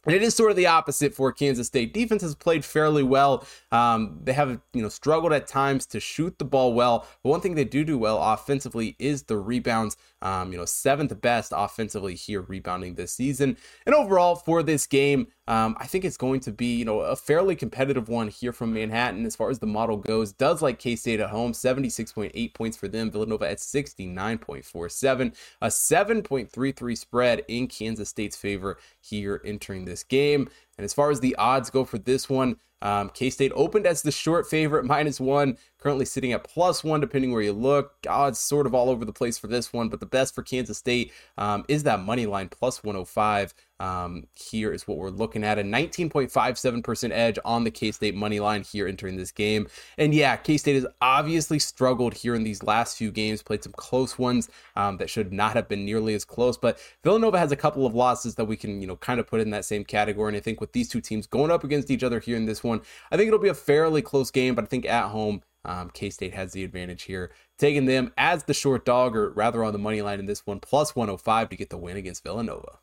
And 0.07 0.15
it 0.15 0.23
is 0.23 0.35
sort 0.35 0.51
of 0.51 0.57
the 0.57 0.67
opposite 0.67 1.15
for 1.15 1.33
Kansas 1.33 1.67
State. 1.67 1.95
Defense 1.95 2.21
has 2.21 2.35
played 2.35 2.65
fairly 2.65 3.03
well. 3.03 3.47
Um, 3.73 4.21
they 4.23 4.35
have, 4.35 4.61
you 4.75 4.83
know, 4.83 4.91
struggled 4.91 5.33
at 5.33 5.47
times 5.47 5.87
to 5.87 6.01
shoot 6.01 6.39
the 6.39 6.45
ball 6.45 6.75
well. 6.75 7.07
But 7.23 7.31
one 7.31 7.41
thing 7.41 7.55
they 7.55 7.65
do 7.65 7.85
do 7.85 7.97
well 7.97 8.23
offensively 8.23 8.97
is 8.99 9.23
the 9.23 9.39
rebounds. 9.39 9.97
Um, 10.25 10.51
you 10.51 10.59
know, 10.59 10.65
seventh 10.65 11.21
best 11.21 11.53
offensively 11.55 12.15
here 12.15 12.41
rebounding 12.41 12.95
this 12.95 13.13
season. 13.13 13.57
And 13.87 13.95
overall 13.95 14.35
for 14.35 14.63
this 14.63 14.87
game, 14.87 15.29
um, 15.47 15.77
I 15.79 15.87
think 15.87 16.05
it's 16.05 16.17
going 16.17 16.41
to 16.41 16.53
be, 16.53 16.75
you 16.75 16.85
know, 16.87 17.01
a 17.01 17.15
fairly 17.15 17.55
competitive 17.55 18.09
one 18.09 18.29
here 18.29 18.53
from 18.53 18.73
Manhattan 18.73 19.27
as 19.27 19.37
far 19.37 19.51
as 19.51 19.59
the 19.59 19.67
model 19.67 19.99
goes. 19.99 20.33
Does 20.33 20.63
like 20.63 20.79
K 20.79 20.97
State 20.97 21.21
at 21.21 21.31
home, 21.31 21.53
76.8 21.53 22.55
points 22.55 22.77
for 22.77 22.89
them. 22.89 23.11
Villanova 23.11 23.49
at 23.49 23.59
69.47, 23.59 25.35
a 25.61 25.67
7.33 25.67 26.99
spread 26.99 27.43
in 27.47 27.69
Kansas 27.69 28.09
State's 28.09 28.37
favor 28.37 28.79
here 29.01 29.43
entering 29.45 29.85
this 29.85 30.03
game. 30.03 30.49
And 30.79 30.85
as 30.85 30.95
far 30.95 31.11
as 31.11 31.21
the 31.21 31.37
odds 31.37 31.71
go 31.71 31.85
for 31.85 31.99
this 31.99 32.29
one, 32.29 32.57
um, 32.85 33.11
K 33.11 33.31
State 33.31 33.51
opened 33.57 33.87
as 33.87 34.03
the 34.03 34.13
short 34.13 34.47
favorite, 34.47 34.85
minus 34.95 35.19
one, 35.19 35.57
currently 35.79 36.05
sitting 36.05 36.33
at 36.33 36.45
plus 36.45 36.85
one, 36.85 37.01
depending 37.01 37.33
where 37.33 37.43
you 37.43 37.53
look. 37.53 37.95
Odds 38.09 38.39
sort 38.39 38.67
of 38.67 38.75
all 38.75 38.89
over 38.89 39.05
the 39.05 39.13
place 39.13 39.39
for 39.39 39.49
this 39.49 39.73
one, 39.73 39.89
but 39.89 40.01
the 40.01 40.07
best 40.07 40.35
for 40.35 40.43
Kansas 40.43 40.79
State 40.79 41.13
um, 41.37 41.65
is 41.69 41.83
that 41.83 42.01
money 42.01 42.27
line 42.27 42.49
plus 42.49 42.85
105. 42.85 43.53
Um, 43.81 44.29
here 44.35 44.73
is 44.73 44.87
what 44.87 44.99
we're 44.99 45.11
looking 45.11 45.43
at 45.43 45.59
a 45.59 45.63
19.57% 45.63 47.11
edge 47.11 47.39
on 47.45 47.65
the 47.65 47.71
K 47.71 47.91
State 47.91 48.15
money 48.15 48.41
line 48.41 48.63
here 48.63 48.87
entering 48.87 49.17
this 49.17 49.33
game. 49.33 49.67
And 49.99 50.15
yeah, 50.15 50.37
K 50.37 50.57
State 50.57 50.77
has 50.77 50.87
obviously 51.03 51.59
struggled 51.59 52.15
here 52.15 52.35
in 52.35 52.45
these 52.45 52.63
last 52.63 52.97
few 52.97 53.11
games, 53.11 53.43
played 53.43 53.65
some 53.65 53.73
close 53.73 54.19
ones 54.19 54.49
um, 54.77 54.97
that 54.99 55.11
should 55.11 55.33
not 55.33 55.55
have 55.55 55.69
been 55.69 55.85
nearly 55.85 56.15
as 56.15 56.25
close. 56.25 56.57
But 56.57 56.79
Villanova 57.03 57.39
has 57.39 57.53
a 57.53 57.57
couple 57.57 57.85
of 57.85 57.95
losses 57.95 58.37
that 58.37 58.45
we 58.45 58.57
can, 58.57 58.81
you 58.81 58.87
know, 58.87 58.97
kind 58.97 59.19
of 59.19 59.27
put 59.27 59.41
in 59.41 59.51
that 59.51 59.65
same 59.65 59.85
category. 59.85 60.29
And 60.29 60.37
I 60.37 60.41
think 60.41 60.61
with 60.61 60.73
these 60.73 60.89
two 60.89 61.01
teams 61.01 61.27
going 61.27 61.51
up 61.51 61.65
against 61.65 61.91
each 61.91 62.05
other 62.05 62.21
here 62.21 62.37
in 62.37 62.47
this 62.47 62.63
one, 62.63 62.74
I 63.11 63.17
think 63.17 63.29
it'll 63.29 63.39
be 63.39 63.49
a 63.49 63.55
fairly 63.55 64.03
close 64.03 64.31
game. 64.31 64.55
But 64.55 64.65
I 64.65 64.69
think 64.69 64.87
at 64.87 65.09
home, 65.09 65.43
um, 65.65 65.91
K 65.91 66.11
State 66.11 66.35
has 66.35 66.53
the 66.53 66.65
advantage 66.65 67.05
here, 67.05 67.31
taking 67.59 67.87
them 67.87 68.13
as 68.19 68.45
the 68.45 68.55
short 68.55 68.85
dog, 68.85 69.17
or 69.17 69.31
rather 69.31 69.65
on 69.65 69.73
the 69.73 69.79
money 69.79 70.03
line 70.03 70.21
in 70.21 70.27
this 70.27 70.47
one, 70.47 70.61
plus 70.61 70.95
105 70.95 71.49
to 71.49 71.57
get 71.57 71.71
the 71.71 71.79
win 71.79 71.97
against 71.97 72.23
Villanova. 72.23 72.79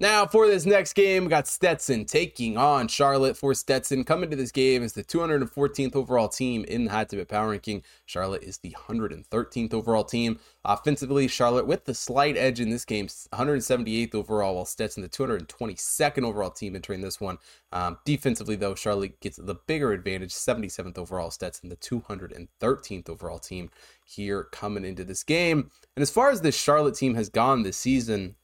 Now, 0.00 0.26
for 0.26 0.48
this 0.48 0.66
next 0.66 0.94
game, 0.94 1.22
we 1.22 1.30
got 1.30 1.46
Stetson 1.46 2.04
taking 2.04 2.58
on 2.58 2.88
Charlotte 2.88 3.36
for 3.36 3.54
Stetson. 3.54 4.02
Coming 4.02 4.28
to 4.28 4.34
this 4.34 4.50
game 4.50 4.82
is 4.82 4.92
the 4.92 5.04
214th 5.04 5.94
overall 5.94 6.28
team 6.28 6.64
in 6.64 6.86
the 6.86 6.90
Hot 6.90 7.08
Tip 7.08 7.28
Power 7.28 7.50
Ranking. 7.50 7.80
Charlotte 8.04 8.42
is 8.42 8.58
the 8.58 8.74
113th 8.88 9.72
overall 9.72 10.02
team. 10.02 10.40
Offensively, 10.64 11.28
Charlotte 11.28 11.68
with 11.68 11.84
the 11.84 11.94
slight 11.94 12.36
edge 12.36 12.58
in 12.58 12.70
this 12.70 12.84
game, 12.84 13.06
178th 13.06 14.16
overall, 14.16 14.56
while 14.56 14.64
Stetson 14.64 15.04
the 15.04 15.08
222nd 15.08 16.24
overall 16.24 16.50
team 16.50 16.74
entering 16.74 17.00
this 17.00 17.20
one. 17.20 17.38
Um, 17.70 17.98
defensively, 18.04 18.56
though, 18.56 18.74
Charlotte 18.74 19.20
gets 19.20 19.36
the 19.36 19.54
bigger 19.54 19.92
advantage, 19.92 20.32
77th 20.32 20.98
overall. 20.98 21.30
Stetson 21.30 21.68
the 21.68 21.76
213th 21.76 23.08
overall 23.08 23.38
team 23.38 23.70
here 24.04 24.42
coming 24.42 24.84
into 24.84 25.04
this 25.04 25.22
game. 25.22 25.70
And 25.94 26.02
as 26.02 26.10
far 26.10 26.30
as 26.30 26.40
this 26.40 26.60
Charlotte 26.60 26.96
team 26.96 27.14
has 27.14 27.28
gone 27.28 27.62
this 27.62 27.76
season, 27.76 28.34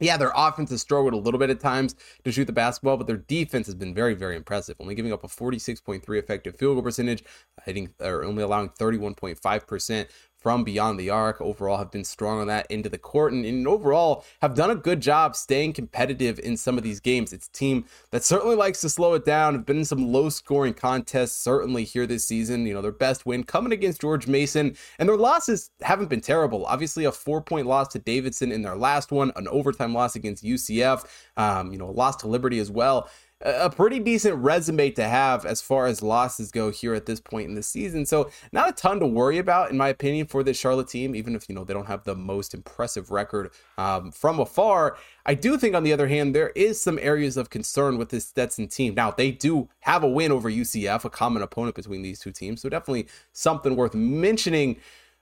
yeah, 0.00 0.16
their 0.16 0.32
offense 0.34 0.70
has 0.70 0.80
struggled 0.80 1.12
a 1.12 1.16
little 1.16 1.38
bit 1.38 1.50
at 1.50 1.60
times 1.60 1.94
to 2.24 2.32
shoot 2.32 2.46
the 2.46 2.52
basketball, 2.52 2.96
but 2.96 3.06
their 3.06 3.18
defense 3.18 3.66
has 3.66 3.74
been 3.74 3.94
very, 3.94 4.14
very 4.14 4.36
impressive. 4.36 4.76
Only 4.80 4.94
giving 4.94 5.12
up 5.12 5.24
a 5.24 5.28
46.3 5.28 6.18
effective 6.18 6.56
field 6.56 6.76
goal 6.76 6.82
percentage, 6.82 7.22
hitting 7.64 7.92
or 8.00 8.24
only 8.24 8.42
allowing 8.42 8.70
31.5% 8.70 10.06
from 10.40 10.64
beyond 10.64 10.98
the 10.98 11.10
arc 11.10 11.40
overall 11.40 11.76
have 11.76 11.90
been 11.90 12.04
strong 12.04 12.40
on 12.40 12.46
that 12.46 12.66
into 12.70 12.88
the 12.88 12.98
court 12.98 13.32
and, 13.32 13.44
and, 13.44 13.68
overall 13.68 14.24
have 14.40 14.54
done 14.54 14.70
a 14.70 14.74
good 14.74 15.00
job 15.00 15.36
staying 15.36 15.72
competitive 15.72 16.38
in 16.40 16.56
some 16.56 16.78
of 16.78 16.82
these 16.82 16.98
games. 16.98 17.32
It's 17.32 17.46
a 17.46 17.52
team 17.52 17.84
that 18.10 18.24
certainly 18.24 18.56
likes 18.56 18.80
to 18.80 18.88
slow 18.88 19.14
it 19.14 19.24
down, 19.24 19.54
have 19.54 19.66
been 19.66 19.78
in 19.78 19.84
some 19.84 20.10
low 20.10 20.28
scoring 20.30 20.74
contests, 20.74 21.36
certainly 21.36 21.84
here 21.84 22.06
this 22.06 22.26
season. 22.26 22.66
You 22.66 22.74
know, 22.74 22.82
their 22.82 22.90
best 22.90 23.26
win 23.26 23.44
coming 23.44 23.72
against 23.72 24.00
George 24.00 24.26
Mason, 24.26 24.76
and 24.98 25.08
their 25.08 25.16
losses 25.16 25.70
haven't 25.82 26.08
been 26.08 26.22
terrible. 26.22 26.64
Obviously, 26.64 27.04
a 27.04 27.12
four 27.12 27.42
point 27.42 27.66
loss 27.66 27.88
to 27.88 27.98
Davidson 27.98 28.50
in 28.50 28.62
their 28.62 28.76
last 28.76 29.12
one, 29.12 29.32
an 29.36 29.46
overtime 29.48 29.92
loss 29.92 30.16
against 30.16 30.42
UCF, 30.42 31.04
um, 31.36 31.70
you 31.70 31.78
know, 31.78 31.88
a 31.88 31.92
loss 31.92 32.16
to 32.16 32.28
Liberty 32.28 32.58
as 32.58 32.70
well 32.70 33.08
a 33.42 33.70
pretty 33.70 33.98
decent 33.98 34.36
resume 34.36 34.90
to 34.90 35.08
have 35.08 35.46
as 35.46 35.62
far 35.62 35.86
as 35.86 36.02
losses 36.02 36.50
go 36.50 36.70
here 36.70 36.92
at 36.94 37.06
this 37.06 37.20
point 37.20 37.48
in 37.48 37.54
the 37.54 37.62
season. 37.62 38.04
So 38.04 38.30
not 38.52 38.68
a 38.68 38.72
ton 38.72 39.00
to 39.00 39.06
worry 39.06 39.38
about, 39.38 39.70
in 39.70 39.78
my 39.78 39.88
opinion, 39.88 40.26
for 40.26 40.42
this 40.42 40.58
Charlotte 40.58 40.88
team, 40.88 41.14
even 41.14 41.34
if 41.34 41.48
you 41.48 41.54
know 41.54 41.64
they 41.64 41.72
don't 41.72 41.86
have 41.86 42.04
the 42.04 42.14
most 42.14 42.52
impressive 42.52 43.10
record 43.10 43.50
um, 43.78 44.12
from 44.12 44.38
afar. 44.40 44.98
I 45.24 45.34
do 45.34 45.56
think, 45.56 45.74
on 45.74 45.84
the 45.84 45.92
other 45.92 46.08
hand, 46.08 46.34
there 46.34 46.50
is 46.50 46.80
some 46.80 46.98
areas 46.98 47.38
of 47.38 47.48
concern 47.48 47.96
with 47.96 48.10
this 48.10 48.26
Stetson 48.26 48.68
team. 48.68 48.94
Now 48.94 49.10
they 49.10 49.30
do 49.30 49.70
have 49.80 50.02
a 50.02 50.08
win 50.08 50.32
over 50.32 50.50
UCF, 50.50 51.04
a 51.04 51.10
common 51.10 51.42
opponent 51.42 51.76
between 51.76 52.02
these 52.02 52.20
two 52.20 52.32
teams, 52.32 52.60
so 52.60 52.68
definitely 52.68 53.06
something 53.32 53.74
worth 53.74 53.94
mentioning. 53.94 54.76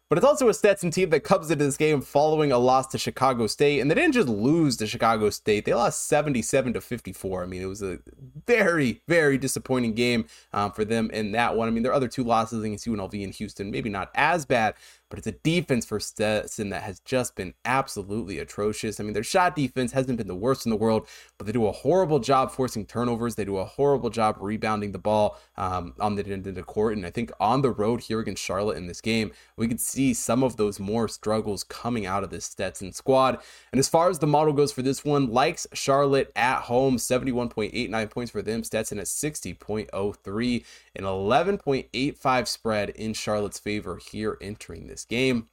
But 0.09 0.17
it's 0.17 0.27
also 0.27 0.49
a 0.49 0.55
Stetson 0.55 0.91
team 0.91 1.11
that 1.11 1.21
comes 1.21 1.51
into 1.51 1.65
this 1.67 1.77
game 1.77 2.01
following 2.01 2.51
a 2.51 2.57
loss 2.57 2.87
to 2.89 2.99
Chicago 2.99 3.47
State, 3.47 3.81
and 3.81 3.91
they 3.91 3.95
didn't 3.95 4.15
just 4.15 4.29
lose 4.29 4.79
to 4.79 4.87
Chicago 4.87 5.29
State; 5.29 5.67
they 5.67 5.75
lost 5.75 6.07
77 6.09 6.73
to 6.73 6.81
54. 6.81 7.43
I 7.43 7.47
mean, 7.47 7.61
it 7.61 7.67
was 7.67 7.83
a 7.83 7.99
very, 8.47 9.03
very 9.07 9.37
disappointing 9.37 9.93
game 9.93 10.25
um, 10.55 10.73
for 10.73 10.87
them 10.87 11.11
in 11.11 11.33
that 11.33 11.57
one. 11.57 11.69
I 11.69 11.71
mean, 11.71 11.83
their 11.83 11.93
other 11.93 12.09
two 12.09 12.25
losses 12.25 12.65
against 12.65 12.87
UNLV 12.87 13.23
and 13.23 13.35
Houston, 13.35 13.71
maybe 13.71 13.91
not 13.91 14.11
as 14.15 14.47
bad, 14.47 14.75
but 15.11 15.19
it's 15.19 15.27
a 15.27 15.33
defense 15.33 15.87
for 15.87 15.99
Stetson 15.99 16.71
that 16.71 16.83
has 16.83 17.01
just 17.01 17.35
been 17.35 17.55
absolutely 17.65 18.39
atrocious. 18.39 19.01
I 19.01 19.05
mean, 19.05 19.15
their 19.15 19.23
shot 19.23 19.57
defense 19.57 19.93
hasn't 19.93 20.19
been 20.19 20.29
the 20.29 20.35
worst 20.35 20.67
in 20.67 20.71
the 20.71 20.77
world, 20.77 21.09
but 21.39 21.47
they 21.47 21.53
do 21.53 21.67
a 21.67 21.73
horrible 21.73 22.19
job 22.19 22.51
forcing 22.51 22.85
turnovers. 22.85 23.35
They 23.35 23.45
do 23.45 23.57
a 23.57 23.65
horrible 23.65 24.11
job 24.11 24.37
rebounding 24.41 24.93
the 24.93 24.99
ball 24.99 25.39
um, 25.57 25.95
on 25.99 26.17
the 26.17 26.27
end 26.27 26.47
of 26.47 26.55
the 26.55 26.63
court. 26.63 26.97
And 26.97 27.07
I 27.07 27.11
think 27.11 27.33
on 27.41 27.63
the 27.63 27.71
road 27.71 28.03
here 28.03 28.21
against 28.21 28.43
Charlotte 28.43 28.77
in 28.77 28.87
this 28.87 29.01
game, 29.01 29.33
we 29.57 29.69
could 29.69 29.81
see 29.81 30.13
some 30.13 30.43
of 30.43 30.57
those 30.57 30.79
more 30.79 31.09
struggles 31.09 31.65
coming 31.65 32.05
out 32.05 32.25
of 32.25 32.31
this 32.31 32.45
Stetson 32.45 32.93
squad. 32.93 33.39
And 33.73 33.79
as 33.79 33.89
far 33.89 34.11
as 34.11 34.19
the 34.19 34.27
model 34.27 34.53
goes 34.53 34.73
for 34.73 34.83
this 34.83 35.05
one, 35.05 35.33
likes 35.33 35.67
Charlotte 35.73 36.31
at 36.37 36.63
home, 36.63 36.97
71.89 36.97 38.11
points 38.11 38.31
for 38.31 38.43
them. 38.43 38.63
Stetson 38.63 38.99
at 38.99 39.07
60.03, 39.07 40.65
an 40.97 41.05
11.85 41.05 42.49
spread 42.49 42.91
in 42.91 43.15
Charlotte's 43.15 43.59
favor 43.59 43.99
here 44.11 44.37
entering 44.41 44.87
this 44.87 44.98
this 44.99 45.05
game. 45.05 45.49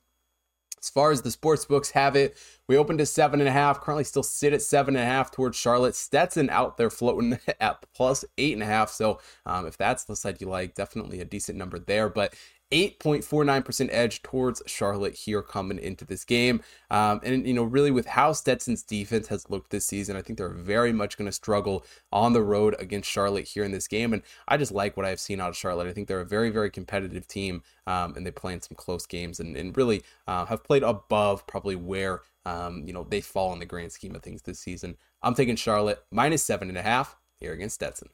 As 0.82 0.90
far 0.90 1.12
as 1.12 1.22
the 1.22 1.32
sports 1.32 1.66
books 1.66 1.90
have 1.92 2.16
it, 2.16 2.38
we 2.68 2.78
opened 2.78 3.00
to 3.00 3.06
seven 3.08 3.40
and 3.40 3.50
a 3.50 3.52
half, 3.52 3.82
currently 3.82 4.04
still 4.04 4.22
sit 4.22 4.54
at 4.54 4.62
seven 4.62 4.96
and 4.96 5.04
a 5.04 5.08
half 5.08 5.32
towards 5.32 5.58
Charlotte. 5.58 5.96
Stetson 5.96 6.50
out 6.50 6.78
there 6.78 6.92
floating 6.92 7.40
at 7.60 7.84
plus 7.94 8.24
eight 8.38 8.54
and 8.54 8.62
a 8.62 8.68
half. 8.68 8.92
So 8.92 9.20
um, 9.48 9.66
if 9.66 9.78
that's 9.78 10.04
the 10.04 10.16
side 10.16 10.42
you 10.42 10.48
like, 10.48 10.76
definitely 10.76 11.22
a 11.22 11.26
decent 11.26 11.58
number 11.58 11.80
there. 11.80 12.10
But 12.10 12.36
8.49% 12.72 13.90
edge 13.92 14.22
towards 14.24 14.62
Charlotte 14.66 15.14
here 15.14 15.42
coming 15.42 15.78
into 15.78 16.04
this 16.04 16.24
game. 16.24 16.62
Um, 16.90 17.20
and, 17.24 17.48
you 17.48 17.54
know, 17.54 17.64
really 17.64 17.92
with 17.92 18.06
how 18.06 18.34
Stetson's 18.34 18.84
defense 18.84 19.28
has 19.28 19.50
looked 19.50 19.72
this 19.72 19.86
season, 19.86 20.16
I 20.16 20.22
think 20.22 20.38
they're 20.38 20.50
very 20.50 20.92
much 20.92 21.18
going 21.18 21.28
to 21.28 21.32
struggle 21.32 21.86
on 22.12 22.34
the 22.34 22.42
road 22.42 22.76
against 22.80 23.10
Charlotte 23.10 23.48
here 23.48 23.64
in 23.64 23.72
this 23.72 23.88
game. 23.88 24.14
And 24.14 24.24
I 24.48 24.58
just 24.58 24.72
like 24.72 24.98
what 24.98 25.06
I've 25.06 25.20
seen 25.20 25.40
out 25.40 25.50
of 25.50 25.58
Charlotte. 25.58 25.88
I 25.88 25.94
think 25.94 26.08
they're 26.08 26.22
a 26.22 26.26
very, 26.26 26.50
very 26.50 26.70
competitive 26.72 27.28
team 27.28 27.62
um, 27.88 28.16
and 28.16 28.26
they 28.26 28.32
play 28.32 28.54
in 28.54 28.62
some 28.62 28.76
close 28.76 29.06
games 29.06 29.40
and, 29.40 29.56
and 29.56 29.76
really 29.78 30.04
uh, 30.28 30.46
have 30.46 30.64
played 30.64 30.84
above 30.84 31.46
probably 31.48 31.76
where, 31.76 32.22
um, 32.46 32.84
you 32.86 32.94
know, 32.94 33.04
they 33.04 33.22
fall 33.22 33.54
in 33.54 33.60
the 33.60 33.66
grand 33.66 33.92
scheme 33.92 34.16
of 34.16 34.24
things 34.24 34.42
this 34.42 34.60
season. 34.60 34.98
I'm 35.22 35.36
taking 35.36 35.56
Charlotte 35.56 36.04
minus 36.12 36.44
seven 36.44 36.70
and 36.70 36.78
a 36.78 36.84
half 36.84 37.16
here 37.40 37.54
against 37.54 37.76
Stetson. 37.76 38.10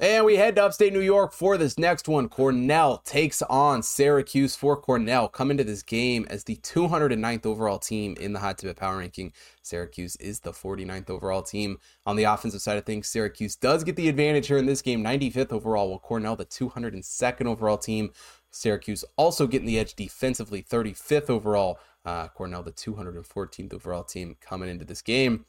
And 0.00 0.24
we 0.24 0.34
head 0.34 0.56
to 0.56 0.64
upstate 0.64 0.92
New 0.92 0.98
York 0.98 1.32
for 1.32 1.56
this 1.56 1.78
next 1.78 2.08
one. 2.08 2.28
Cornell 2.28 2.98
takes 3.04 3.42
on 3.42 3.80
Syracuse 3.80 4.56
for 4.56 4.76
Cornell. 4.76 5.28
Come 5.28 5.52
into 5.52 5.62
this 5.62 5.84
game 5.84 6.26
as 6.28 6.42
the 6.42 6.56
209th 6.56 7.46
overall 7.46 7.78
team 7.78 8.16
in 8.18 8.32
the 8.32 8.40
Hot 8.40 8.58
Tip 8.58 8.76
Power 8.76 8.98
Ranking. 8.98 9.32
Syracuse 9.62 10.16
is 10.16 10.40
the 10.40 10.50
49th 10.50 11.10
overall 11.10 11.42
team. 11.42 11.78
On 12.06 12.16
the 12.16 12.24
offensive 12.24 12.60
side 12.60 12.76
of 12.76 12.84
things, 12.84 13.06
Syracuse 13.06 13.54
does 13.54 13.84
get 13.84 13.94
the 13.94 14.08
advantage 14.08 14.48
here 14.48 14.58
in 14.58 14.66
this 14.66 14.82
game, 14.82 15.04
95th 15.04 15.52
overall, 15.52 15.90
while 15.90 16.00
Cornell, 16.00 16.34
the 16.34 16.44
202nd 16.44 17.46
overall 17.46 17.78
team. 17.78 18.10
Syracuse 18.50 19.04
also 19.14 19.46
getting 19.46 19.66
the 19.68 19.78
edge 19.78 19.94
defensively, 19.94 20.60
35th 20.64 21.30
overall. 21.30 21.78
Uh, 22.04 22.26
Cornell, 22.28 22.64
the 22.64 22.72
214th 22.72 23.72
overall 23.72 24.02
team, 24.02 24.36
coming 24.40 24.68
into 24.68 24.84
this 24.84 25.02
game. 25.02 25.46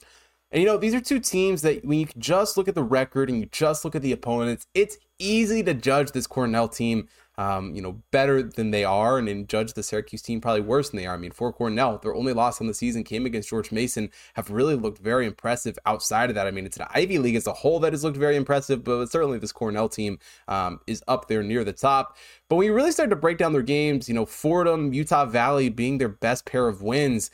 And 0.52 0.62
you 0.62 0.68
know, 0.68 0.78
these 0.78 0.94
are 0.94 1.02
two 1.02 1.20
teams 1.20 1.64
that 1.64 1.84
when 1.84 2.00
you 2.00 2.08
just 2.18 2.56
look 2.56 2.68
at 2.68 2.76
the 2.76 2.84
record 2.84 3.30
and 3.30 3.40
you 3.40 3.48
just 3.52 3.84
look 3.84 3.96
at 3.96 4.02
the 4.02 4.12
opponents, 4.12 4.68
it's 4.74 4.98
easy 5.20 5.64
to 5.64 5.74
judge 5.74 6.12
this 6.12 6.28
Cornell 6.28 6.68
team, 6.68 7.08
um, 7.38 7.74
you 7.74 7.82
know, 7.82 8.02
better 8.12 8.44
than 8.44 8.72
they 8.72 8.84
are, 8.84 9.18
and 9.18 9.28
then 9.28 9.48
judge 9.48 9.74
the 9.74 9.84
Syracuse 9.84 10.22
team 10.22 10.40
probably 10.40 10.62
worse 10.62 10.90
than 10.90 10.98
they 10.98 11.08
are. 11.08 11.16
I 11.16 11.18
mean, 11.18 11.32
for 11.32 11.52
Cornell, 11.52 11.98
their 11.98 12.16
only 12.16 12.32
loss 12.32 12.62
on 12.62 12.68
the 12.68 12.74
season 12.74 13.04
came 13.04 13.26
against 13.26 13.50
George 13.50 13.72
Mason, 13.72 14.10
have 14.36 14.52
really 14.52 14.76
looked 14.76 15.00
very 15.00 15.26
impressive 15.26 15.78
outside 15.86 16.30
of 16.30 16.36
that. 16.36 16.48
I 16.48 16.52
mean, 16.52 16.66
it's 16.66 16.78
an 16.78 16.88
Ivy 16.94 17.18
League 17.18 17.36
as 17.36 17.48
a 17.48 17.54
whole 17.54 17.80
that 17.80 17.94
has 17.94 18.04
looked 18.04 18.18
very 18.18 18.36
impressive, 18.36 18.84
but 18.84 19.08
certainly 19.08 19.40
this 19.40 19.52
Cornell 19.52 19.90
team 19.90 20.20
um, 20.48 20.80
is 20.86 21.04
up 21.08 21.28
there 21.28 21.44
near 21.44 21.64
the 21.64 21.74
top. 21.74 22.18
But 22.50 22.58
when 22.58 22.68
you 22.68 22.74
really 22.74 22.92
start 22.92 23.10
to 23.10 23.16
break 23.16 23.38
down 23.38 23.52
their 23.52 23.62
games, 23.62 24.08
you 24.08 24.16
know, 24.16 24.26
Fordham, 24.26 24.94
Utah 24.94 25.26
Valley 25.26 25.70
being 25.70 25.98
their 25.98 26.10
best 26.10 26.46
pair 26.46 26.68
of 26.68 26.82
wins 26.82 27.32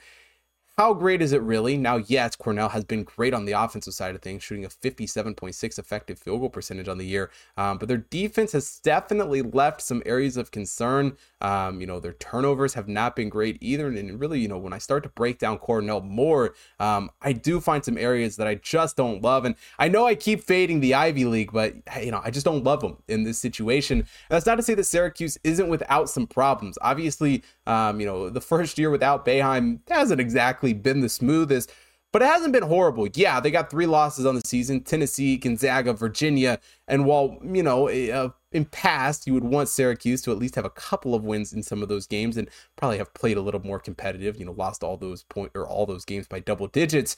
how 0.81 0.95
great 0.95 1.21
is 1.21 1.31
it 1.31 1.43
really? 1.43 1.77
Now, 1.77 1.97
yes, 1.97 2.35
Cornell 2.35 2.69
has 2.69 2.83
been 2.83 3.03
great 3.03 3.35
on 3.35 3.45
the 3.45 3.51
offensive 3.51 3.93
side 3.93 4.15
of 4.15 4.21
things, 4.23 4.41
shooting 4.41 4.65
a 4.65 4.67
57.6 4.67 5.77
effective 5.77 6.17
field 6.17 6.39
goal 6.39 6.49
percentage 6.49 6.87
on 6.87 6.97
the 6.97 7.05
year. 7.05 7.29
Um, 7.55 7.77
but 7.77 7.87
their 7.87 7.99
defense 7.99 8.53
has 8.53 8.79
definitely 8.79 9.43
left 9.43 9.83
some 9.83 10.01
areas 10.07 10.37
of 10.37 10.49
concern. 10.49 11.17
Um, 11.39 11.81
you 11.81 11.85
know, 11.85 11.99
their 11.99 12.13
turnovers 12.13 12.73
have 12.73 12.87
not 12.87 13.15
been 13.15 13.29
great 13.29 13.59
either. 13.61 13.89
And 13.89 14.19
really, 14.19 14.39
you 14.39 14.47
know, 14.47 14.57
when 14.57 14.73
I 14.73 14.79
start 14.79 15.03
to 15.03 15.09
break 15.09 15.37
down 15.37 15.59
Cornell 15.59 16.01
more, 16.01 16.55
um, 16.79 17.11
I 17.21 17.33
do 17.33 17.61
find 17.61 17.85
some 17.85 17.99
areas 17.99 18.37
that 18.37 18.47
I 18.47 18.55
just 18.55 18.97
don't 18.97 19.21
love. 19.21 19.45
And 19.45 19.53
I 19.77 19.87
know 19.87 20.07
I 20.07 20.15
keep 20.15 20.41
fading 20.41 20.79
the 20.79 20.95
Ivy 20.95 21.25
League, 21.25 21.51
but, 21.51 21.75
you 22.01 22.09
know, 22.09 22.21
I 22.23 22.31
just 22.31 22.45
don't 22.45 22.63
love 22.63 22.81
them 22.81 22.97
in 23.07 23.23
this 23.23 23.37
situation. 23.37 23.99
And 23.99 24.07
that's 24.29 24.47
not 24.47 24.55
to 24.55 24.63
say 24.63 24.73
that 24.73 24.85
Syracuse 24.85 25.37
isn't 25.43 25.69
without 25.69 26.09
some 26.09 26.25
problems. 26.25 26.79
Obviously, 26.81 27.43
um, 27.67 27.99
you 27.99 28.07
know, 28.07 28.31
the 28.31 28.41
first 28.41 28.79
year 28.79 28.89
without 28.89 29.27
Boeheim 29.27 29.81
hasn't 29.87 30.19
exactly 30.19 30.70
been 30.73 31.01
the 31.01 31.09
smoothest, 31.09 31.71
but 32.11 32.21
it 32.21 32.25
hasn't 32.25 32.53
been 32.53 32.63
horrible. 32.63 33.07
Yeah, 33.13 33.39
they 33.39 33.51
got 33.51 33.69
three 33.69 33.85
losses 33.85 34.25
on 34.25 34.35
the 34.35 34.41
season 34.45 34.81
Tennessee, 34.81 35.37
Gonzaga, 35.37 35.93
Virginia. 35.93 36.59
And 36.87 37.05
while, 37.05 37.37
you 37.43 37.63
know, 37.63 37.87
uh, 37.89 38.29
in 38.51 38.65
past, 38.65 39.25
you 39.25 39.33
would 39.33 39.45
want 39.45 39.69
Syracuse 39.69 40.21
to 40.23 40.31
at 40.31 40.37
least 40.37 40.55
have 40.55 40.65
a 40.65 40.69
couple 40.69 41.15
of 41.15 41.23
wins 41.23 41.53
in 41.53 41.63
some 41.63 41.81
of 41.81 41.87
those 41.87 42.07
games 42.07 42.35
and 42.35 42.49
probably 42.75 42.97
have 42.97 43.13
played 43.13 43.37
a 43.37 43.41
little 43.41 43.61
more 43.61 43.79
competitive, 43.79 44.37
you 44.37 44.45
know, 44.45 44.51
lost 44.51 44.83
all 44.83 44.97
those 44.97 45.23
point 45.23 45.51
or 45.55 45.65
all 45.65 45.85
those 45.85 46.03
games 46.03 46.27
by 46.27 46.39
double 46.39 46.67
digits 46.67 47.15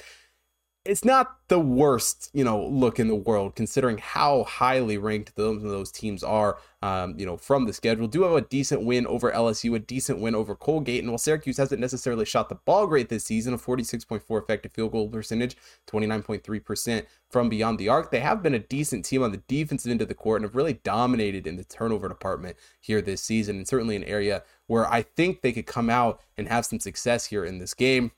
it's 0.85 1.05
not 1.05 1.37
the 1.47 1.59
worst, 1.59 2.29
you 2.33 2.43
know, 2.43 2.65
look 2.65 2.99
in 2.99 3.07
the 3.07 3.15
world 3.15 3.55
considering 3.55 3.97
how 3.97 4.43
highly 4.43 4.97
ranked 4.97 5.35
those 5.35 5.61
those 5.61 5.91
teams 5.91 6.23
are. 6.23 6.57
Um, 6.81 7.17
you 7.17 7.25
know, 7.25 7.37
from 7.37 7.65
the 7.65 7.71
schedule, 7.71 8.07
do 8.07 8.23
have 8.23 8.33
a 8.33 8.41
decent 8.41 8.83
win 8.83 9.07
over 9.07 9.31
LSU, 9.31 9.73
a 9.75 9.79
decent 9.79 10.19
win 10.19 10.35
over 10.35 10.53
Colgate, 10.53 11.01
and 11.01 11.09
while 11.09 11.17
Syracuse 11.17 11.55
hasn't 11.55 11.79
necessarily 11.79 12.25
shot 12.25 12.49
the 12.49 12.55
ball 12.55 12.87
great 12.87 13.07
this 13.07 13.23
season, 13.23 13.53
a 13.53 13.57
46.4 13.57 14.43
effective 14.43 14.73
field 14.73 14.91
goal 14.91 15.07
percentage, 15.07 15.55
29.3% 15.87 17.05
from 17.29 17.47
beyond 17.47 17.79
the 17.79 17.87
arc, 17.87 18.11
they 18.11 18.19
have 18.19 18.43
been 18.43 18.53
a 18.53 18.59
decent 18.59 19.05
team 19.05 19.23
on 19.23 19.31
the 19.31 19.41
defensive 19.47 19.89
end 19.89 20.01
of 20.01 20.09
the 20.09 20.13
court 20.13 20.41
and 20.41 20.49
have 20.49 20.55
really 20.55 20.73
dominated 20.73 21.47
in 21.47 21.55
the 21.55 21.63
turnover 21.63 22.09
department 22.09 22.57
here 22.81 23.01
this 23.01 23.21
season, 23.21 23.55
and 23.55 23.67
certainly 23.67 23.95
an 23.95 24.03
area 24.03 24.43
where 24.67 24.91
I 24.91 25.03
think 25.03 25.41
they 25.41 25.53
could 25.53 25.65
come 25.65 25.89
out 25.89 26.19
and 26.37 26.49
have 26.49 26.65
some 26.65 26.81
success 26.81 27.25
here 27.25 27.45
in 27.45 27.59
this 27.59 27.73
game. 27.73 28.11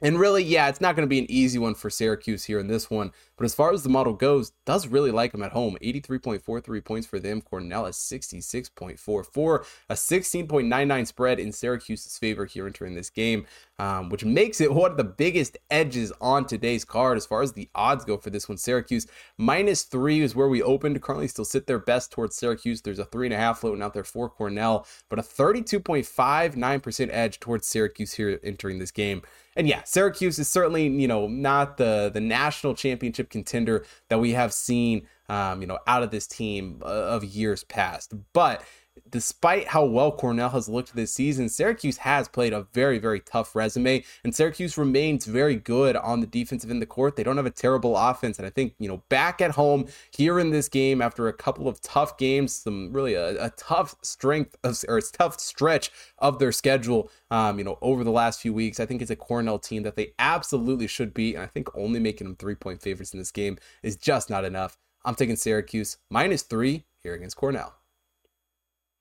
And 0.00 0.20
really, 0.20 0.44
yeah, 0.44 0.68
it's 0.68 0.80
not 0.80 0.94
going 0.94 1.06
to 1.06 1.10
be 1.10 1.18
an 1.18 1.28
easy 1.28 1.58
one 1.58 1.74
for 1.74 1.90
Syracuse 1.90 2.44
here 2.44 2.60
in 2.60 2.68
this 2.68 2.88
one. 2.88 3.10
But 3.36 3.44
as 3.44 3.54
far 3.54 3.72
as 3.72 3.82
the 3.82 3.88
model 3.88 4.12
goes, 4.12 4.52
does 4.64 4.86
really 4.86 5.10
like 5.10 5.32
them 5.32 5.42
at 5.42 5.52
home. 5.52 5.76
83.43 5.82 6.84
points 6.84 7.06
for 7.06 7.18
them. 7.18 7.40
Cornell 7.40 7.86
is 7.86 7.96
66.44. 7.96 9.64
A 9.88 9.94
16.99 9.94 11.06
spread 11.06 11.40
in 11.40 11.50
Syracuse's 11.50 12.16
favor 12.16 12.44
here 12.44 12.66
entering 12.66 12.94
this 12.94 13.10
game, 13.10 13.46
um, 13.80 14.08
which 14.08 14.24
makes 14.24 14.60
it 14.60 14.72
one 14.72 14.92
of 14.92 14.96
the 14.96 15.04
biggest 15.04 15.58
edges 15.68 16.12
on 16.20 16.46
today's 16.46 16.84
card 16.84 17.16
as 17.16 17.26
far 17.26 17.42
as 17.42 17.52
the 17.52 17.68
odds 17.74 18.04
go 18.04 18.16
for 18.16 18.30
this 18.30 18.48
one. 18.48 18.58
Syracuse 18.58 19.08
minus 19.36 19.82
three 19.82 20.20
is 20.20 20.36
where 20.36 20.48
we 20.48 20.62
opened. 20.62 21.02
Currently 21.02 21.26
still 21.26 21.44
sit 21.44 21.66
their 21.66 21.78
best 21.80 22.12
towards 22.12 22.36
Syracuse. 22.36 22.82
There's 22.82 23.00
a 23.00 23.04
three 23.04 23.26
and 23.26 23.34
a 23.34 23.38
half 23.38 23.60
floating 23.60 23.82
out 23.82 23.94
there 23.94 24.04
for 24.04 24.28
Cornell, 24.28 24.86
but 25.08 25.18
a 25.18 25.22
32.59% 25.22 27.08
edge 27.10 27.40
towards 27.40 27.66
Syracuse 27.66 28.14
here 28.14 28.38
entering 28.44 28.78
this 28.78 28.92
game 28.92 29.22
and 29.58 29.66
yeah, 29.66 29.82
Syracuse 29.88 30.38
is 30.38 30.50
certainly 30.50 30.86
you 30.86 31.08
know 31.08 31.28
not 31.28 31.78
the 31.78 32.10
the 32.12 32.20
national 32.20 32.74
championship 32.74 33.30
contender 33.30 33.86
that 34.10 34.20
we 34.20 34.32
have 34.32 34.52
seen 34.52 35.08
um, 35.30 35.62
you 35.62 35.66
know 35.66 35.78
out 35.86 36.02
of 36.02 36.10
this 36.10 36.26
team 36.26 36.82
uh, 36.82 36.88
of 36.88 37.24
years 37.24 37.64
past, 37.64 38.12
but 38.34 38.62
despite 39.08 39.68
how 39.68 39.84
well 39.84 40.12
Cornell 40.12 40.50
has 40.50 40.68
looked 40.68 40.94
this 40.94 41.12
season, 41.12 41.48
Syracuse 41.48 41.98
has 41.98 42.28
played 42.28 42.52
a 42.52 42.66
very, 42.72 42.98
very 42.98 43.20
tough 43.20 43.54
resume, 43.54 44.04
and 44.24 44.34
Syracuse 44.34 44.78
remains 44.78 45.26
very 45.26 45.56
good 45.56 45.96
on 45.96 46.20
the 46.20 46.26
defensive 46.26 46.70
end 46.70 46.78
of 46.78 46.80
the 46.80 46.86
court. 46.86 47.16
They 47.16 47.22
don't 47.22 47.36
have 47.36 47.46
a 47.46 47.50
terrible 47.50 47.96
offense, 47.96 48.38
and 48.38 48.46
I 48.46 48.50
think, 48.50 48.74
you 48.78 48.88
know, 48.88 49.02
back 49.08 49.40
at 49.40 49.52
home 49.52 49.86
here 50.10 50.38
in 50.38 50.50
this 50.50 50.68
game 50.68 51.02
after 51.02 51.28
a 51.28 51.32
couple 51.32 51.68
of 51.68 51.80
tough 51.80 52.18
games, 52.18 52.52
some 52.54 52.92
really 52.92 53.14
a, 53.14 53.46
a 53.46 53.50
tough 53.50 53.94
strength 54.02 54.56
of, 54.64 54.82
or 54.88 54.98
a 54.98 55.02
tough 55.02 55.40
stretch 55.40 55.90
of 56.18 56.38
their 56.38 56.52
schedule, 56.52 57.10
um, 57.30 57.58
you 57.58 57.64
know, 57.64 57.78
over 57.82 58.04
the 58.04 58.10
last 58.10 58.40
few 58.40 58.52
weeks. 58.52 58.80
I 58.80 58.86
think 58.86 59.02
it's 59.02 59.10
a 59.10 59.16
Cornell 59.16 59.58
team 59.58 59.82
that 59.82 59.96
they 59.96 60.12
absolutely 60.18 60.86
should 60.86 61.14
beat, 61.14 61.34
and 61.34 61.44
I 61.44 61.46
think 61.46 61.68
only 61.76 62.00
making 62.00 62.26
them 62.26 62.36
three 62.36 62.54
point 62.54 62.82
favorites 62.82 63.12
in 63.12 63.18
this 63.18 63.30
game 63.30 63.58
is 63.82 63.96
just 63.96 64.30
not 64.30 64.44
enough. 64.44 64.78
I'm 65.04 65.14
taking 65.14 65.36
Syracuse 65.36 65.98
minus 66.10 66.42
three 66.42 66.84
here 67.02 67.14
against 67.14 67.36
Cornell. 67.36 67.74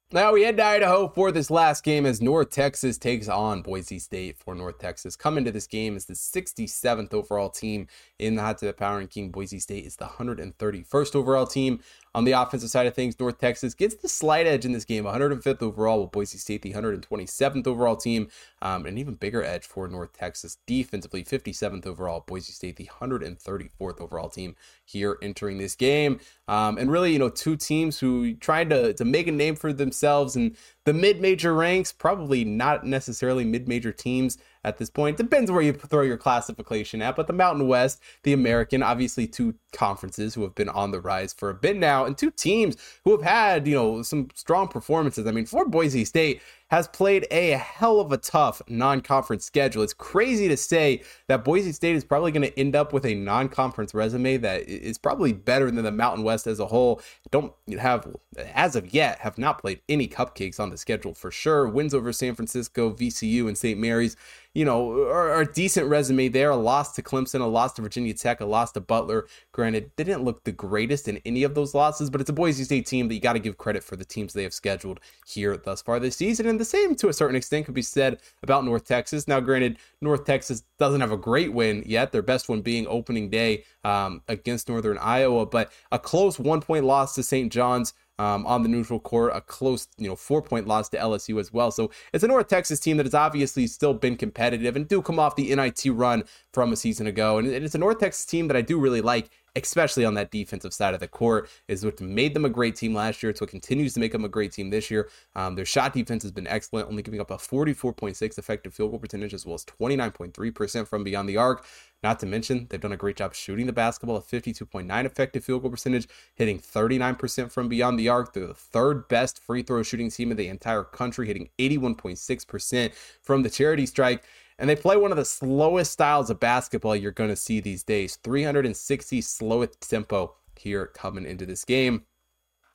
Now 0.10 0.32
we 0.32 0.44
head 0.44 0.56
to 0.56 0.64
Idaho 0.64 1.10
for 1.10 1.34
this 1.34 1.52
last 1.52 1.84
game 1.84 2.06
as 2.06 2.22
North 2.22 2.50
Texas 2.50 2.98
takes 2.98 3.28
on 3.28 3.62
Boise 3.62 4.00
State 4.00 4.38
for 4.38 4.56
North 4.56 4.80
Texas. 4.80 5.18
Coming 5.18 5.44
to 5.44 5.52
this 5.52 5.68
game 5.68 5.98
is 5.98 6.06
the 6.06 6.14
67th 6.14 7.14
overall 7.14 7.50
team 7.50 7.88
in 8.18 8.36
the 8.36 8.42
Hot 8.42 8.58
Tip 8.58 8.78
Power 8.78 9.00
Ranking. 9.00 9.32
Boise 9.32 9.60
State 9.60 9.86
is 9.86 9.98
the 9.98 10.06
131st 10.06 11.14
overall 11.14 11.46
team. 11.46 11.82
On 12.18 12.24
the 12.24 12.32
offensive 12.32 12.72
side 12.72 12.88
of 12.88 12.96
things, 12.96 13.20
North 13.20 13.38
Texas 13.38 13.76
gets 13.76 13.94
the 13.94 14.10
slight 14.10 14.48
edge 14.48 14.66
in 14.66 14.72
this 14.72 14.86
game, 14.86 15.04
105th 15.04 15.62
overall, 15.62 16.02
with 16.02 16.12
Boise 16.12 16.40
State 16.40 16.64
the 16.64 16.74
127th 16.74 17.68
overall 17.68 17.96
team. 17.96 18.30
Um, 18.60 18.88
an 18.88 18.98
even 18.98 19.14
bigger 19.14 19.44
edge 19.44 19.68
for 19.68 19.88
North 19.88 20.14
Texas 20.14 20.58
defensively, 20.66 21.24
57th 21.24 21.86
overall, 21.86 22.24
Boise 22.26 22.54
State 22.54 22.78
the 22.78 22.90
134th 23.00 24.02
overall 24.02 24.30
team 24.30 24.56
here 24.84 25.20
entering 25.22 25.60
this 25.60 25.76
game. 25.76 26.20
Um, 26.48 26.80
and 26.80 26.90
really, 26.90 27.14
you 27.14 27.20
know, 27.20 27.30
two 27.30 27.56
teams 27.56 28.00
who 28.00 28.34
tried 28.34 28.72
to, 28.72 28.94
to 28.96 29.06
make 29.06 29.28
a 29.28 29.32
name 29.32 29.56
for 29.56 29.72
themselves 29.72 30.36
and 30.36 30.58
the 30.86 30.94
mid-major 30.94 31.54
ranks, 31.54 31.92
probably 31.92 32.44
not 32.44 32.84
necessarily 32.84 33.46
mid-major 33.46 33.92
teams 33.92 34.40
at 34.68 34.78
this 34.78 34.90
point. 34.90 35.18
Depends 35.18 35.50
where 35.50 35.62
you 35.62 35.74
throw 35.74 36.02
your 36.02 36.18
classification 36.18 37.02
at, 37.02 37.16
but 37.16 37.28
the 37.28 37.34
Mountain 37.34 37.68
West, 37.68 38.02
the 38.24 38.34
American, 38.34 38.84
obviously 38.84 39.26
two 39.26 39.56
conferences 39.72 40.34
who 40.34 40.44
have 40.44 40.56
been 40.56 40.70
on 40.70 40.92
the 40.92 41.00
rise 41.00 41.34
for 41.34 41.50
a 41.50 41.54
bit 41.54 41.78
now, 41.78 42.06
and 42.06 42.18
two 42.18 42.32
teams 42.32 42.76
who 43.04 43.12
have 43.12 43.22
had, 43.22 43.68
you 43.68 43.76
know, 43.76 44.02
some 44.02 44.28
strong 44.36 44.68
performances. 44.68 45.26
I 45.26 45.32
mean, 45.32 45.46
for 45.46 45.66
Boise 45.68 46.06
State, 46.06 46.42
has 46.70 46.88
played 46.88 47.26
a 47.32 47.52
hell 47.52 48.00
of 48.00 48.12
a 48.12 48.18
tough 48.18 48.62
non 48.68 49.02
conference 49.02 49.46
schedule. 49.46 49.84
It's 49.84 49.94
crazy 49.94 50.48
to 50.48 50.58
say 50.58 51.04
that 51.28 51.44
Boise 51.44 51.72
State 51.72 51.96
is 51.96 52.04
probably 52.04 52.32
going 52.32 52.50
to 52.50 52.60
end 52.60 52.76
up 52.76 52.94
with 52.94 53.06
a 53.06 53.16
non 53.16 53.50
conference 53.50 53.94
resume 53.94 54.38
that 54.38 54.68
is 54.68 54.98
probably 54.98 55.34
better 55.34 55.72
than 55.72 55.84
the 55.84 55.92
Mountain 55.92 56.24
West 56.24 56.48
as 56.48 56.60
a 56.60 56.66
whole. 56.66 57.02
Don't 57.32 57.54
have, 57.80 58.16
as 58.54 58.76
of 58.76 58.94
yet, 58.94 59.20
have 59.20 59.38
not 59.38 59.60
played 59.60 59.82
any 59.88 60.08
cupcakes 60.08 60.60
on 60.60 60.70
the 60.70 60.78
schedule 60.78 61.14
for 61.14 61.32
sure. 61.32 61.68
Wins 61.68 61.94
over 61.94 62.12
San 62.12 62.36
Francisco, 62.36 62.92
VCU, 62.94 63.48
and 63.48 63.58
St. 63.58 63.80
Mary's 63.80 64.18
you 64.58 64.66
know, 64.66 65.04
are, 65.04 65.34
are, 65.34 65.42
a 65.42 65.54
decent 65.54 65.88
resume 65.88 66.30
there. 66.30 66.50
A 66.50 66.56
loss 66.56 66.96
to 66.96 67.04
Clemson, 67.04 67.42
a 67.42 67.46
loss 67.46 67.74
to 67.74 67.84
Virginia 67.84 68.16
Tech, 68.16 68.42
a 68.42 68.46
loss 68.46 68.72
to 68.72 68.82
Butler. 68.82 69.28
Granted, 69.52 69.92
they 69.96 70.04
didn't 70.04 70.24
look 70.24 70.44
the 70.46 70.52
greatest 70.52 71.08
in 71.08 71.22
any 71.26 71.44
of 71.44 71.54
those 71.54 71.76
losses, 71.76 72.10
but 72.10 72.22
it's 72.22 72.32
a 72.32 72.34
Boise 72.34 72.64
State 72.64 72.88
team 72.88 73.08
that 73.08 73.14
you 73.14 73.20
got 73.20 73.34
to 73.34 73.40
give 73.40 73.60
credit 73.60 73.84
for 73.84 73.96
the 73.96 74.04
teams 74.04 74.34
they 74.34 74.42
have 74.42 74.56
scheduled 74.56 75.00
here 75.28 75.56
thus 75.58 75.84
far 75.84 76.00
this 76.00 76.16
season. 76.16 76.48
And 76.48 76.57
the 76.58 76.66
same, 76.66 76.96
to 76.96 77.10
a 77.10 77.14
certain 77.14 77.36
extent, 77.36 77.66
could 77.66 77.76
be 77.76 77.82
said 77.82 78.20
about 78.44 78.66
North 78.66 78.86
Texas. 78.86 79.28
Now, 79.28 79.40
granted, 79.40 79.78
North 80.02 80.26
Texas 80.26 80.64
doesn't 80.80 81.02
have 81.02 81.12
a 81.12 81.18
great 81.18 81.54
win 81.54 81.84
yet, 81.86 82.12
their 82.12 82.22
best 82.22 82.50
one 82.50 82.62
being 82.62 82.88
opening 82.88 83.30
day 83.30 83.64
um, 83.84 84.22
against 84.28 84.70
Northern 84.70 84.98
Iowa, 84.98 85.46
but 85.46 85.72
a 85.92 86.00
close 86.00 86.40
one 86.40 86.62
point 86.62 86.86
loss 86.86 87.16
to 87.16 87.24
St. 87.24 87.52
John's 87.52 87.94
um, 88.20 88.46
on 88.48 88.64
the 88.64 88.70
neutral 88.70 89.00
court, 89.00 89.32
a 89.36 89.42
close, 89.42 89.88
you 89.98 90.08
know, 90.08 90.16
four 90.16 90.42
point 90.42 90.68
loss 90.68 90.90
to 90.90 90.98
LSU 90.98 91.40
as 91.40 91.54
well. 91.54 91.72
So 91.72 91.92
it's 92.14 92.24
a 92.24 92.28
North 92.28 92.48
Texas 92.48 92.80
team 92.80 92.98
that 92.98 93.06
has 93.06 93.14
obviously 93.14 93.68
still 93.68 93.94
been 93.94 94.18
competitive 94.18 94.76
and 94.76 94.88
do 94.88 95.02
come 95.02 95.20
off 95.20 95.36
the 95.36 95.56
NIT 95.56 95.86
run 95.88 96.24
from 96.52 96.74
a 96.74 96.76
season 96.76 97.08
ago. 97.08 97.38
And 97.38 97.48
it's 97.48 97.76
a 97.76 97.80
North 97.80 98.00
Texas 98.00 98.26
team 98.26 98.48
that 98.48 98.58
I 98.58 98.62
do 98.62 98.80
really 98.80 99.02
like 99.02 99.30
especially 99.64 100.06
on 100.06 100.14
that 100.16 100.32
defensive 100.32 100.74
side 100.74 100.94
of 100.94 101.00
the 101.00 101.08
court, 101.08 101.50
is 101.68 101.84
what 101.84 102.00
made 102.02 102.34
them 102.34 102.46
a 102.46 102.50
great 102.50 102.76
team 102.76 102.94
last 102.94 103.22
year. 103.22 103.30
It's 103.30 103.42
what 103.42 103.50
continues 103.50 103.94
to 103.94 104.00
make 104.00 104.12
them 104.12 104.26
a 104.26 104.30
great 104.30 104.52
team 104.52 104.70
this 104.70 104.90
year. 104.92 105.10
Um, 105.36 105.56
their 105.56 105.66
shot 105.66 105.94
defense 105.94 106.24
has 106.24 106.32
been 106.32 106.48
excellent, 106.48 106.90
only 106.90 107.04
giving 107.04 107.20
up 107.20 107.32
a 107.32 107.38
44.6 107.38 108.38
effective 108.38 108.74
field 108.74 108.92
goal 108.92 109.00
percentage 109.00 109.34
as 109.34 109.46
well 109.46 109.56
as 109.56 109.66
29.3% 109.66 110.88
from 110.88 111.04
beyond 111.04 111.28
the 111.28 111.38
arc. 111.38 111.66
Not 112.04 112.20
to 112.20 112.28
mention, 112.28 112.68
they've 112.70 112.80
done 112.80 112.92
a 112.92 112.98
great 112.98 113.16
job 113.16 113.34
shooting 113.34 113.66
the 113.66 113.74
basketball, 113.74 114.18
a 114.18 114.22
52.9 114.22 115.06
effective 115.06 115.44
field 115.44 115.64
goal 115.64 115.72
percentage, 115.72 116.08
hitting 116.36 116.60
39% 116.60 117.52
from 117.52 117.68
beyond 117.68 118.00
the 118.00 118.10
arc. 118.10 118.34
They're 118.34 118.48
the 118.48 118.54
third 118.54 119.08
best 119.08 119.40
free 119.40 119.64
throw 119.64 119.82
shooting 119.82 120.12
team 120.12 120.30
in 120.30 120.38
the 120.38 120.48
entire 120.48 120.84
country, 120.84 121.26
hitting 121.26 121.50
81.6% 121.58 122.94
from 123.24 123.42
the 123.42 123.50
charity 123.50 123.88
stripe. 123.88 124.24
And 124.60 124.70
they 124.70 124.76
play 124.76 124.98
one 124.98 125.12
of 125.12 125.18
the 125.18 125.26
slowest 125.26 125.92
styles 125.92 126.30
of 126.30 126.40
basketball 126.40 126.96
you're 126.96 127.12
going 127.12 127.30
to 127.30 127.36
see 127.36 127.60
these 127.60 127.84
days 127.84 128.16
360 128.18 129.22
slowest 129.22 129.90
tempo 129.90 130.36
here 130.56 130.88
coming 130.88 131.26
into 131.26 131.46
this 131.46 131.64
game. 131.64 132.04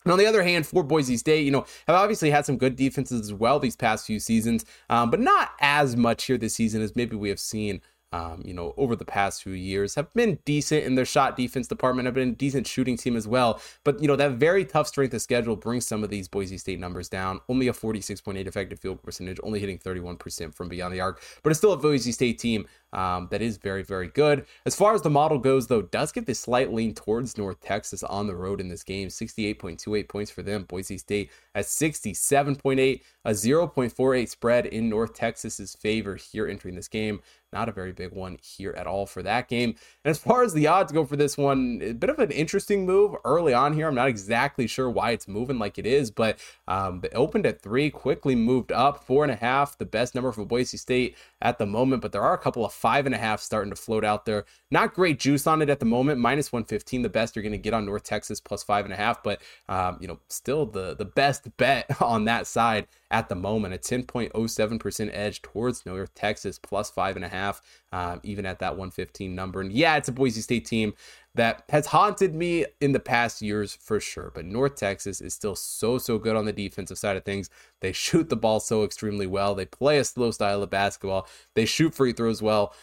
And 0.04 0.12
on 0.12 0.18
the 0.18 0.26
other 0.26 0.42
hand, 0.42 0.66
for 0.66 0.82
Boise 0.82 1.16
State, 1.16 1.44
you 1.44 1.50
know, 1.50 1.64
have 1.86 1.96
obviously 1.96 2.30
had 2.30 2.44
some 2.44 2.56
good 2.56 2.76
defenses 2.76 3.20
as 3.20 3.32
well 3.32 3.58
these 3.58 3.76
past 3.76 4.06
few 4.06 4.18
seasons, 4.18 4.64
um, 4.90 5.10
but 5.10 5.20
not 5.20 5.52
as 5.60 5.96
much 5.96 6.24
here 6.24 6.38
this 6.38 6.54
season 6.54 6.82
as 6.82 6.96
maybe 6.96 7.14
we 7.16 7.28
have 7.28 7.40
seen 7.40 7.80
um, 8.12 8.42
you 8.44 8.52
know, 8.52 8.74
over 8.76 8.94
the 8.94 9.04
past 9.04 9.42
few 9.42 9.52
years 9.52 9.94
have 9.94 10.12
been 10.14 10.38
decent 10.44 10.84
in 10.84 10.94
their 10.94 11.04
shot 11.04 11.36
defense 11.36 11.66
department, 11.66 12.06
have 12.06 12.14
been 12.14 12.30
a 12.30 12.32
decent 12.32 12.66
shooting 12.66 12.96
team 12.96 13.16
as 13.16 13.26
well. 13.26 13.60
But, 13.84 14.00
you 14.00 14.08
know, 14.08 14.16
that 14.16 14.32
very 14.32 14.64
tough 14.64 14.86
strength 14.86 15.14
of 15.14 15.22
schedule 15.22 15.56
brings 15.56 15.86
some 15.86 16.04
of 16.04 16.10
these 16.10 16.28
Boise 16.28 16.58
State 16.58 16.78
numbers 16.78 17.08
down. 17.08 17.40
Only 17.48 17.68
a 17.68 17.72
46.8 17.72 18.46
effective 18.46 18.78
field 18.78 19.02
percentage, 19.02 19.38
only 19.42 19.60
hitting 19.60 19.78
31% 19.78 20.54
from 20.54 20.68
beyond 20.68 20.92
the 20.92 21.00
arc. 21.00 21.22
But 21.42 21.50
it's 21.50 21.58
still 21.58 21.72
a 21.72 21.76
Boise 21.76 22.12
State 22.12 22.38
team 22.38 22.66
um, 22.92 23.28
that 23.30 23.42
is 23.42 23.56
very, 23.56 23.82
very 23.82 24.08
good. 24.08 24.44
As 24.66 24.74
far 24.74 24.94
as 24.94 25.02
the 25.02 25.10
model 25.10 25.38
goes, 25.38 25.66
though, 25.66 25.82
does 25.82 26.12
give 26.12 26.26
this 26.26 26.40
slight 26.40 26.72
lean 26.72 26.94
towards 26.94 27.38
North 27.38 27.60
Texas 27.60 28.02
on 28.02 28.26
the 28.26 28.36
road 28.36 28.60
in 28.60 28.68
this 28.68 28.82
game. 28.82 29.08
68.28 29.08 30.08
points 30.08 30.30
for 30.30 30.42
them. 30.42 30.64
Boise 30.64 30.98
State 30.98 31.30
at 31.54 31.64
67.8, 31.64 33.00
a 33.24 33.30
0.48 33.30 34.28
spread 34.28 34.66
in 34.66 34.88
North 34.88 35.14
Texas's 35.14 35.74
favor 35.74 36.16
here 36.16 36.46
entering 36.46 36.74
this 36.74 36.88
game. 36.88 37.20
Not 37.52 37.68
a 37.68 37.72
very 37.72 37.92
big 37.92 38.12
one 38.12 38.38
here 38.40 38.72
at 38.72 38.86
all 38.86 39.04
for 39.04 39.22
that 39.22 39.46
game. 39.46 39.74
And 40.04 40.10
as 40.10 40.18
far 40.18 40.42
as 40.42 40.54
the 40.54 40.66
odds 40.66 40.90
go 40.90 41.04
for 41.04 41.16
this 41.16 41.36
one, 41.36 41.80
a 41.82 41.92
bit 41.92 42.08
of 42.08 42.18
an 42.18 42.30
interesting 42.30 42.86
move 42.86 43.14
early 43.26 43.52
on 43.52 43.74
here. 43.74 43.88
I'm 43.88 43.94
not 43.94 44.08
exactly 44.08 44.66
sure 44.66 44.88
why 44.88 45.10
it's 45.10 45.28
moving 45.28 45.58
like 45.58 45.78
it 45.78 45.84
is, 45.86 46.10
but 46.10 46.38
um, 46.66 47.02
it 47.04 47.12
opened 47.14 47.44
at 47.44 47.60
three, 47.60 47.90
quickly 47.90 48.34
moved 48.34 48.72
up 48.72 49.04
four 49.04 49.22
and 49.22 49.30
a 49.30 49.36
half, 49.36 49.76
the 49.76 49.84
best 49.84 50.14
number 50.14 50.32
for 50.32 50.46
Boise 50.46 50.78
State 50.78 51.14
at 51.42 51.58
the 51.58 51.66
moment. 51.66 52.00
But 52.00 52.12
there 52.12 52.22
are 52.22 52.32
a 52.32 52.38
couple 52.38 52.64
of 52.64 52.72
five 52.82 53.06
and 53.06 53.14
a 53.14 53.18
half 53.18 53.40
starting 53.40 53.70
to 53.70 53.76
float 53.76 54.04
out 54.04 54.24
there. 54.24 54.44
Not 54.72 54.92
great 54.92 55.20
juice 55.20 55.46
on 55.46 55.62
it 55.62 55.70
at 55.70 55.78
the 55.78 55.86
moment. 55.86 56.18
Minus 56.18 56.50
115, 56.50 57.02
the 57.02 57.08
best 57.08 57.36
you're 57.36 57.44
going 57.44 57.52
to 57.52 57.58
get 57.58 57.72
on 57.72 57.86
North 57.86 58.02
Texas 58.02 58.40
plus 58.40 58.64
five 58.64 58.84
and 58.84 58.92
a 58.92 58.96
half, 58.96 59.22
but 59.22 59.40
um, 59.68 59.98
you 60.00 60.08
know, 60.08 60.18
still 60.28 60.66
the 60.66 60.96
the 60.96 61.04
best 61.04 61.56
bet 61.56 61.86
on 62.02 62.24
that 62.24 62.48
side 62.48 62.88
at 63.12 63.28
the 63.28 63.34
moment. 63.36 63.74
A 63.74 63.78
10.07% 63.78 65.10
edge 65.12 65.42
towards 65.42 65.86
North 65.86 66.12
Texas 66.14 66.58
plus 66.58 66.90
five 66.90 67.14
and 67.14 67.24
a 67.24 67.28
half, 67.28 67.60
um, 67.92 68.20
even 68.24 68.46
at 68.46 68.58
that 68.58 68.72
115 68.72 69.34
number. 69.34 69.60
And 69.60 69.70
yeah, 69.70 69.96
it's 69.96 70.08
a 70.08 70.12
Boise 70.12 70.40
State 70.40 70.64
team 70.64 70.94
that 71.34 71.62
has 71.68 71.86
haunted 71.86 72.34
me 72.34 72.66
in 72.80 72.92
the 72.92 73.00
past 73.00 73.42
years 73.42 73.74
for 73.74 74.00
sure. 74.00 74.32
But 74.34 74.46
North 74.46 74.76
Texas 74.76 75.20
is 75.20 75.34
still 75.34 75.54
so, 75.54 75.98
so 75.98 76.18
good 76.18 76.36
on 76.36 76.46
the 76.46 76.52
defensive 76.52 76.98
side 76.98 77.16
of 77.16 77.24
things. 77.24 77.50
They 77.80 77.92
shoot 77.92 78.30
the 78.30 78.36
ball 78.36 78.58
so 78.58 78.82
extremely 78.82 79.26
well. 79.26 79.54
They 79.54 79.66
play 79.66 79.98
a 79.98 80.04
slow 80.04 80.30
style 80.30 80.62
of 80.62 80.70
basketball. 80.70 81.28
They 81.54 81.66
shoot 81.66 81.94
free 81.94 82.12
throws 82.12 82.42
well. 82.42 82.74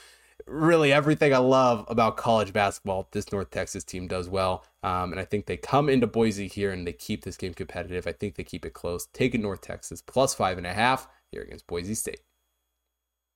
Really, 0.47 0.91
everything 0.91 1.33
I 1.33 1.37
love 1.37 1.85
about 1.87 2.17
college 2.17 2.53
basketball, 2.53 3.07
this 3.11 3.31
North 3.31 3.51
Texas 3.51 3.83
team 3.83 4.07
does 4.07 4.29
well. 4.29 4.63
Um, 4.83 5.11
and 5.11 5.19
I 5.19 5.25
think 5.25 5.45
they 5.45 5.57
come 5.57 5.89
into 5.89 6.07
Boise 6.07 6.47
here 6.47 6.71
and 6.71 6.87
they 6.87 6.93
keep 6.93 7.23
this 7.23 7.37
game 7.37 7.53
competitive. 7.53 8.07
I 8.07 8.13
think 8.13 8.35
they 8.35 8.43
keep 8.43 8.65
it 8.65 8.73
close. 8.73 9.07
Taking 9.13 9.41
North 9.41 9.61
Texas 9.61 10.01
plus 10.01 10.33
five 10.33 10.57
and 10.57 10.65
a 10.65 10.73
half 10.73 11.07
here 11.31 11.41
against 11.41 11.67
Boise 11.67 11.95
State. 11.95 12.21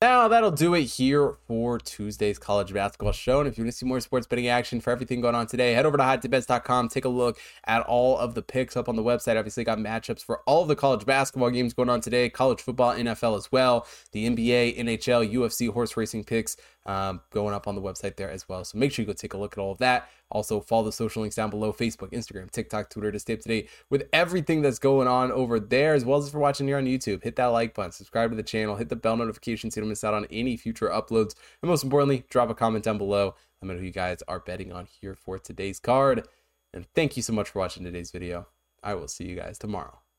Now 0.04 0.28
that'll 0.28 0.52
do 0.52 0.74
it 0.74 0.84
here 0.84 1.38
for 1.48 1.80
Tuesday's 1.80 2.38
college 2.38 2.74
basketball 2.74 3.14
show. 3.14 3.40
And 3.40 3.48
if 3.48 3.58
you 3.58 3.64
want 3.64 3.72
to 3.72 3.78
see 3.78 3.86
more 3.86 4.02
sports 4.02 4.28
betting 4.28 4.50
action 4.50 4.82
for 4.82 4.92
everything 4.92 5.22
going 5.22 5.34
on 5.34 5.48
today, 5.48 5.72
head 5.72 5.86
over 5.86 5.96
to 5.96 6.04
hottipbets.com. 6.04 6.90
Take 6.90 7.06
a 7.06 7.10
look 7.10 7.40
at 7.64 7.84
all 7.84 8.18
of 8.18 8.36
the 8.36 8.42
picks 8.42 8.76
up 8.76 8.90
on 8.90 8.98
the 8.98 9.02
website. 9.02 9.38
Obviously, 9.38 9.64
got 9.64 9.78
matchups 9.78 10.22
for 10.22 10.42
all 10.42 10.64
of 10.64 10.68
the 10.68 10.76
college 10.76 11.06
basketball 11.06 11.52
games 11.52 11.74
going 11.74 11.90
on 11.90 12.02
today, 12.02 12.28
college 12.28 12.60
football, 12.60 12.94
NFL 12.94 13.38
as 13.38 13.50
well, 13.50 13.88
the 14.12 14.30
NBA, 14.30 14.78
NHL, 14.78 15.34
UFC, 15.34 15.72
horse 15.72 15.96
racing 15.96 16.26
picks 16.26 16.58
um, 16.86 17.22
going 17.32 17.54
up 17.54 17.68
on 17.68 17.76
the 17.76 17.82
website 17.82 18.16
there 18.16 18.30
as 18.30 18.48
well. 18.50 18.64
So 18.66 18.78
make 18.78 18.92
sure 18.92 19.04
you 19.04 19.08
go 19.08 19.14
take 19.14 19.34
a 19.34 19.38
look 19.38 19.54
at 19.54 19.60
all 19.60 19.72
of 19.72 19.78
that. 19.80 20.10
Also, 20.30 20.60
follow 20.60 20.84
the 20.84 20.92
social 20.92 21.22
links 21.22 21.36
down 21.36 21.50
below 21.50 21.72
Facebook, 21.72 22.12
Instagram, 22.12 22.50
TikTok, 22.50 22.90
Twitter 22.90 23.12
to 23.12 23.20
stay 23.20 23.34
up 23.34 23.42
to 23.42 23.48
date 23.48 23.70
with 23.90 24.08
everything 24.12 24.62
that's 24.62 24.80
going 24.80 25.08
on 25.08 25.32
over 25.32 25.60
there, 25.60 25.94
as 25.94 26.04
well 26.04 26.18
as 26.18 26.28
if 26.28 26.34
you're 26.34 26.42
watching 26.42 26.68
here 26.68 26.78
on 26.78 26.86
YouTube. 26.86 27.24
Hit 27.24 27.36
that 27.36 27.48
like 27.48 27.74
button, 27.74 27.92
subscribe 27.92 28.32
to 28.32 28.36
the 28.36 28.44
channel, 28.44 28.76
hit 28.76 28.90
the 28.90 28.96
bell 28.96 29.16
notification 29.16 29.70
so 29.70 29.80
you 29.80 29.84
don't 29.84 29.90
miss 29.90 30.04
out 30.04 30.14
on 30.14 30.26
any 30.32 30.58
future 30.58 30.90
uploads. 30.90 31.36
And 31.62 31.70
most 31.70 31.84
importantly, 31.84 32.26
drop 32.30 32.50
a 32.50 32.56
comment 32.56 32.84
down 32.84 32.98
below. 32.98 33.36
Let 33.62 33.68
me 33.68 33.76
know 33.76 33.80
who 33.80 33.86
you 33.86 33.92
guys 33.92 34.22
are 34.28 34.40
betting 34.40 34.74
on 34.74 34.88
here 35.00 35.16
for 35.16 35.40
today's 35.40 35.80
card. 35.80 36.28
And 36.74 36.88
thank 36.96 37.16
you 37.16 37.24
so 37.24 37.34
much 37.34 37.50
for 37.50 37.60
watching 37.60 37.84
today's 37.84 38.12
video. 38.12 38.48
I 38.82 38.96
will 38.96 39.08
see 39.08 39.26
you 39.26 39.36
guys 39.36 39.58
tomorrow. 39.58 40.03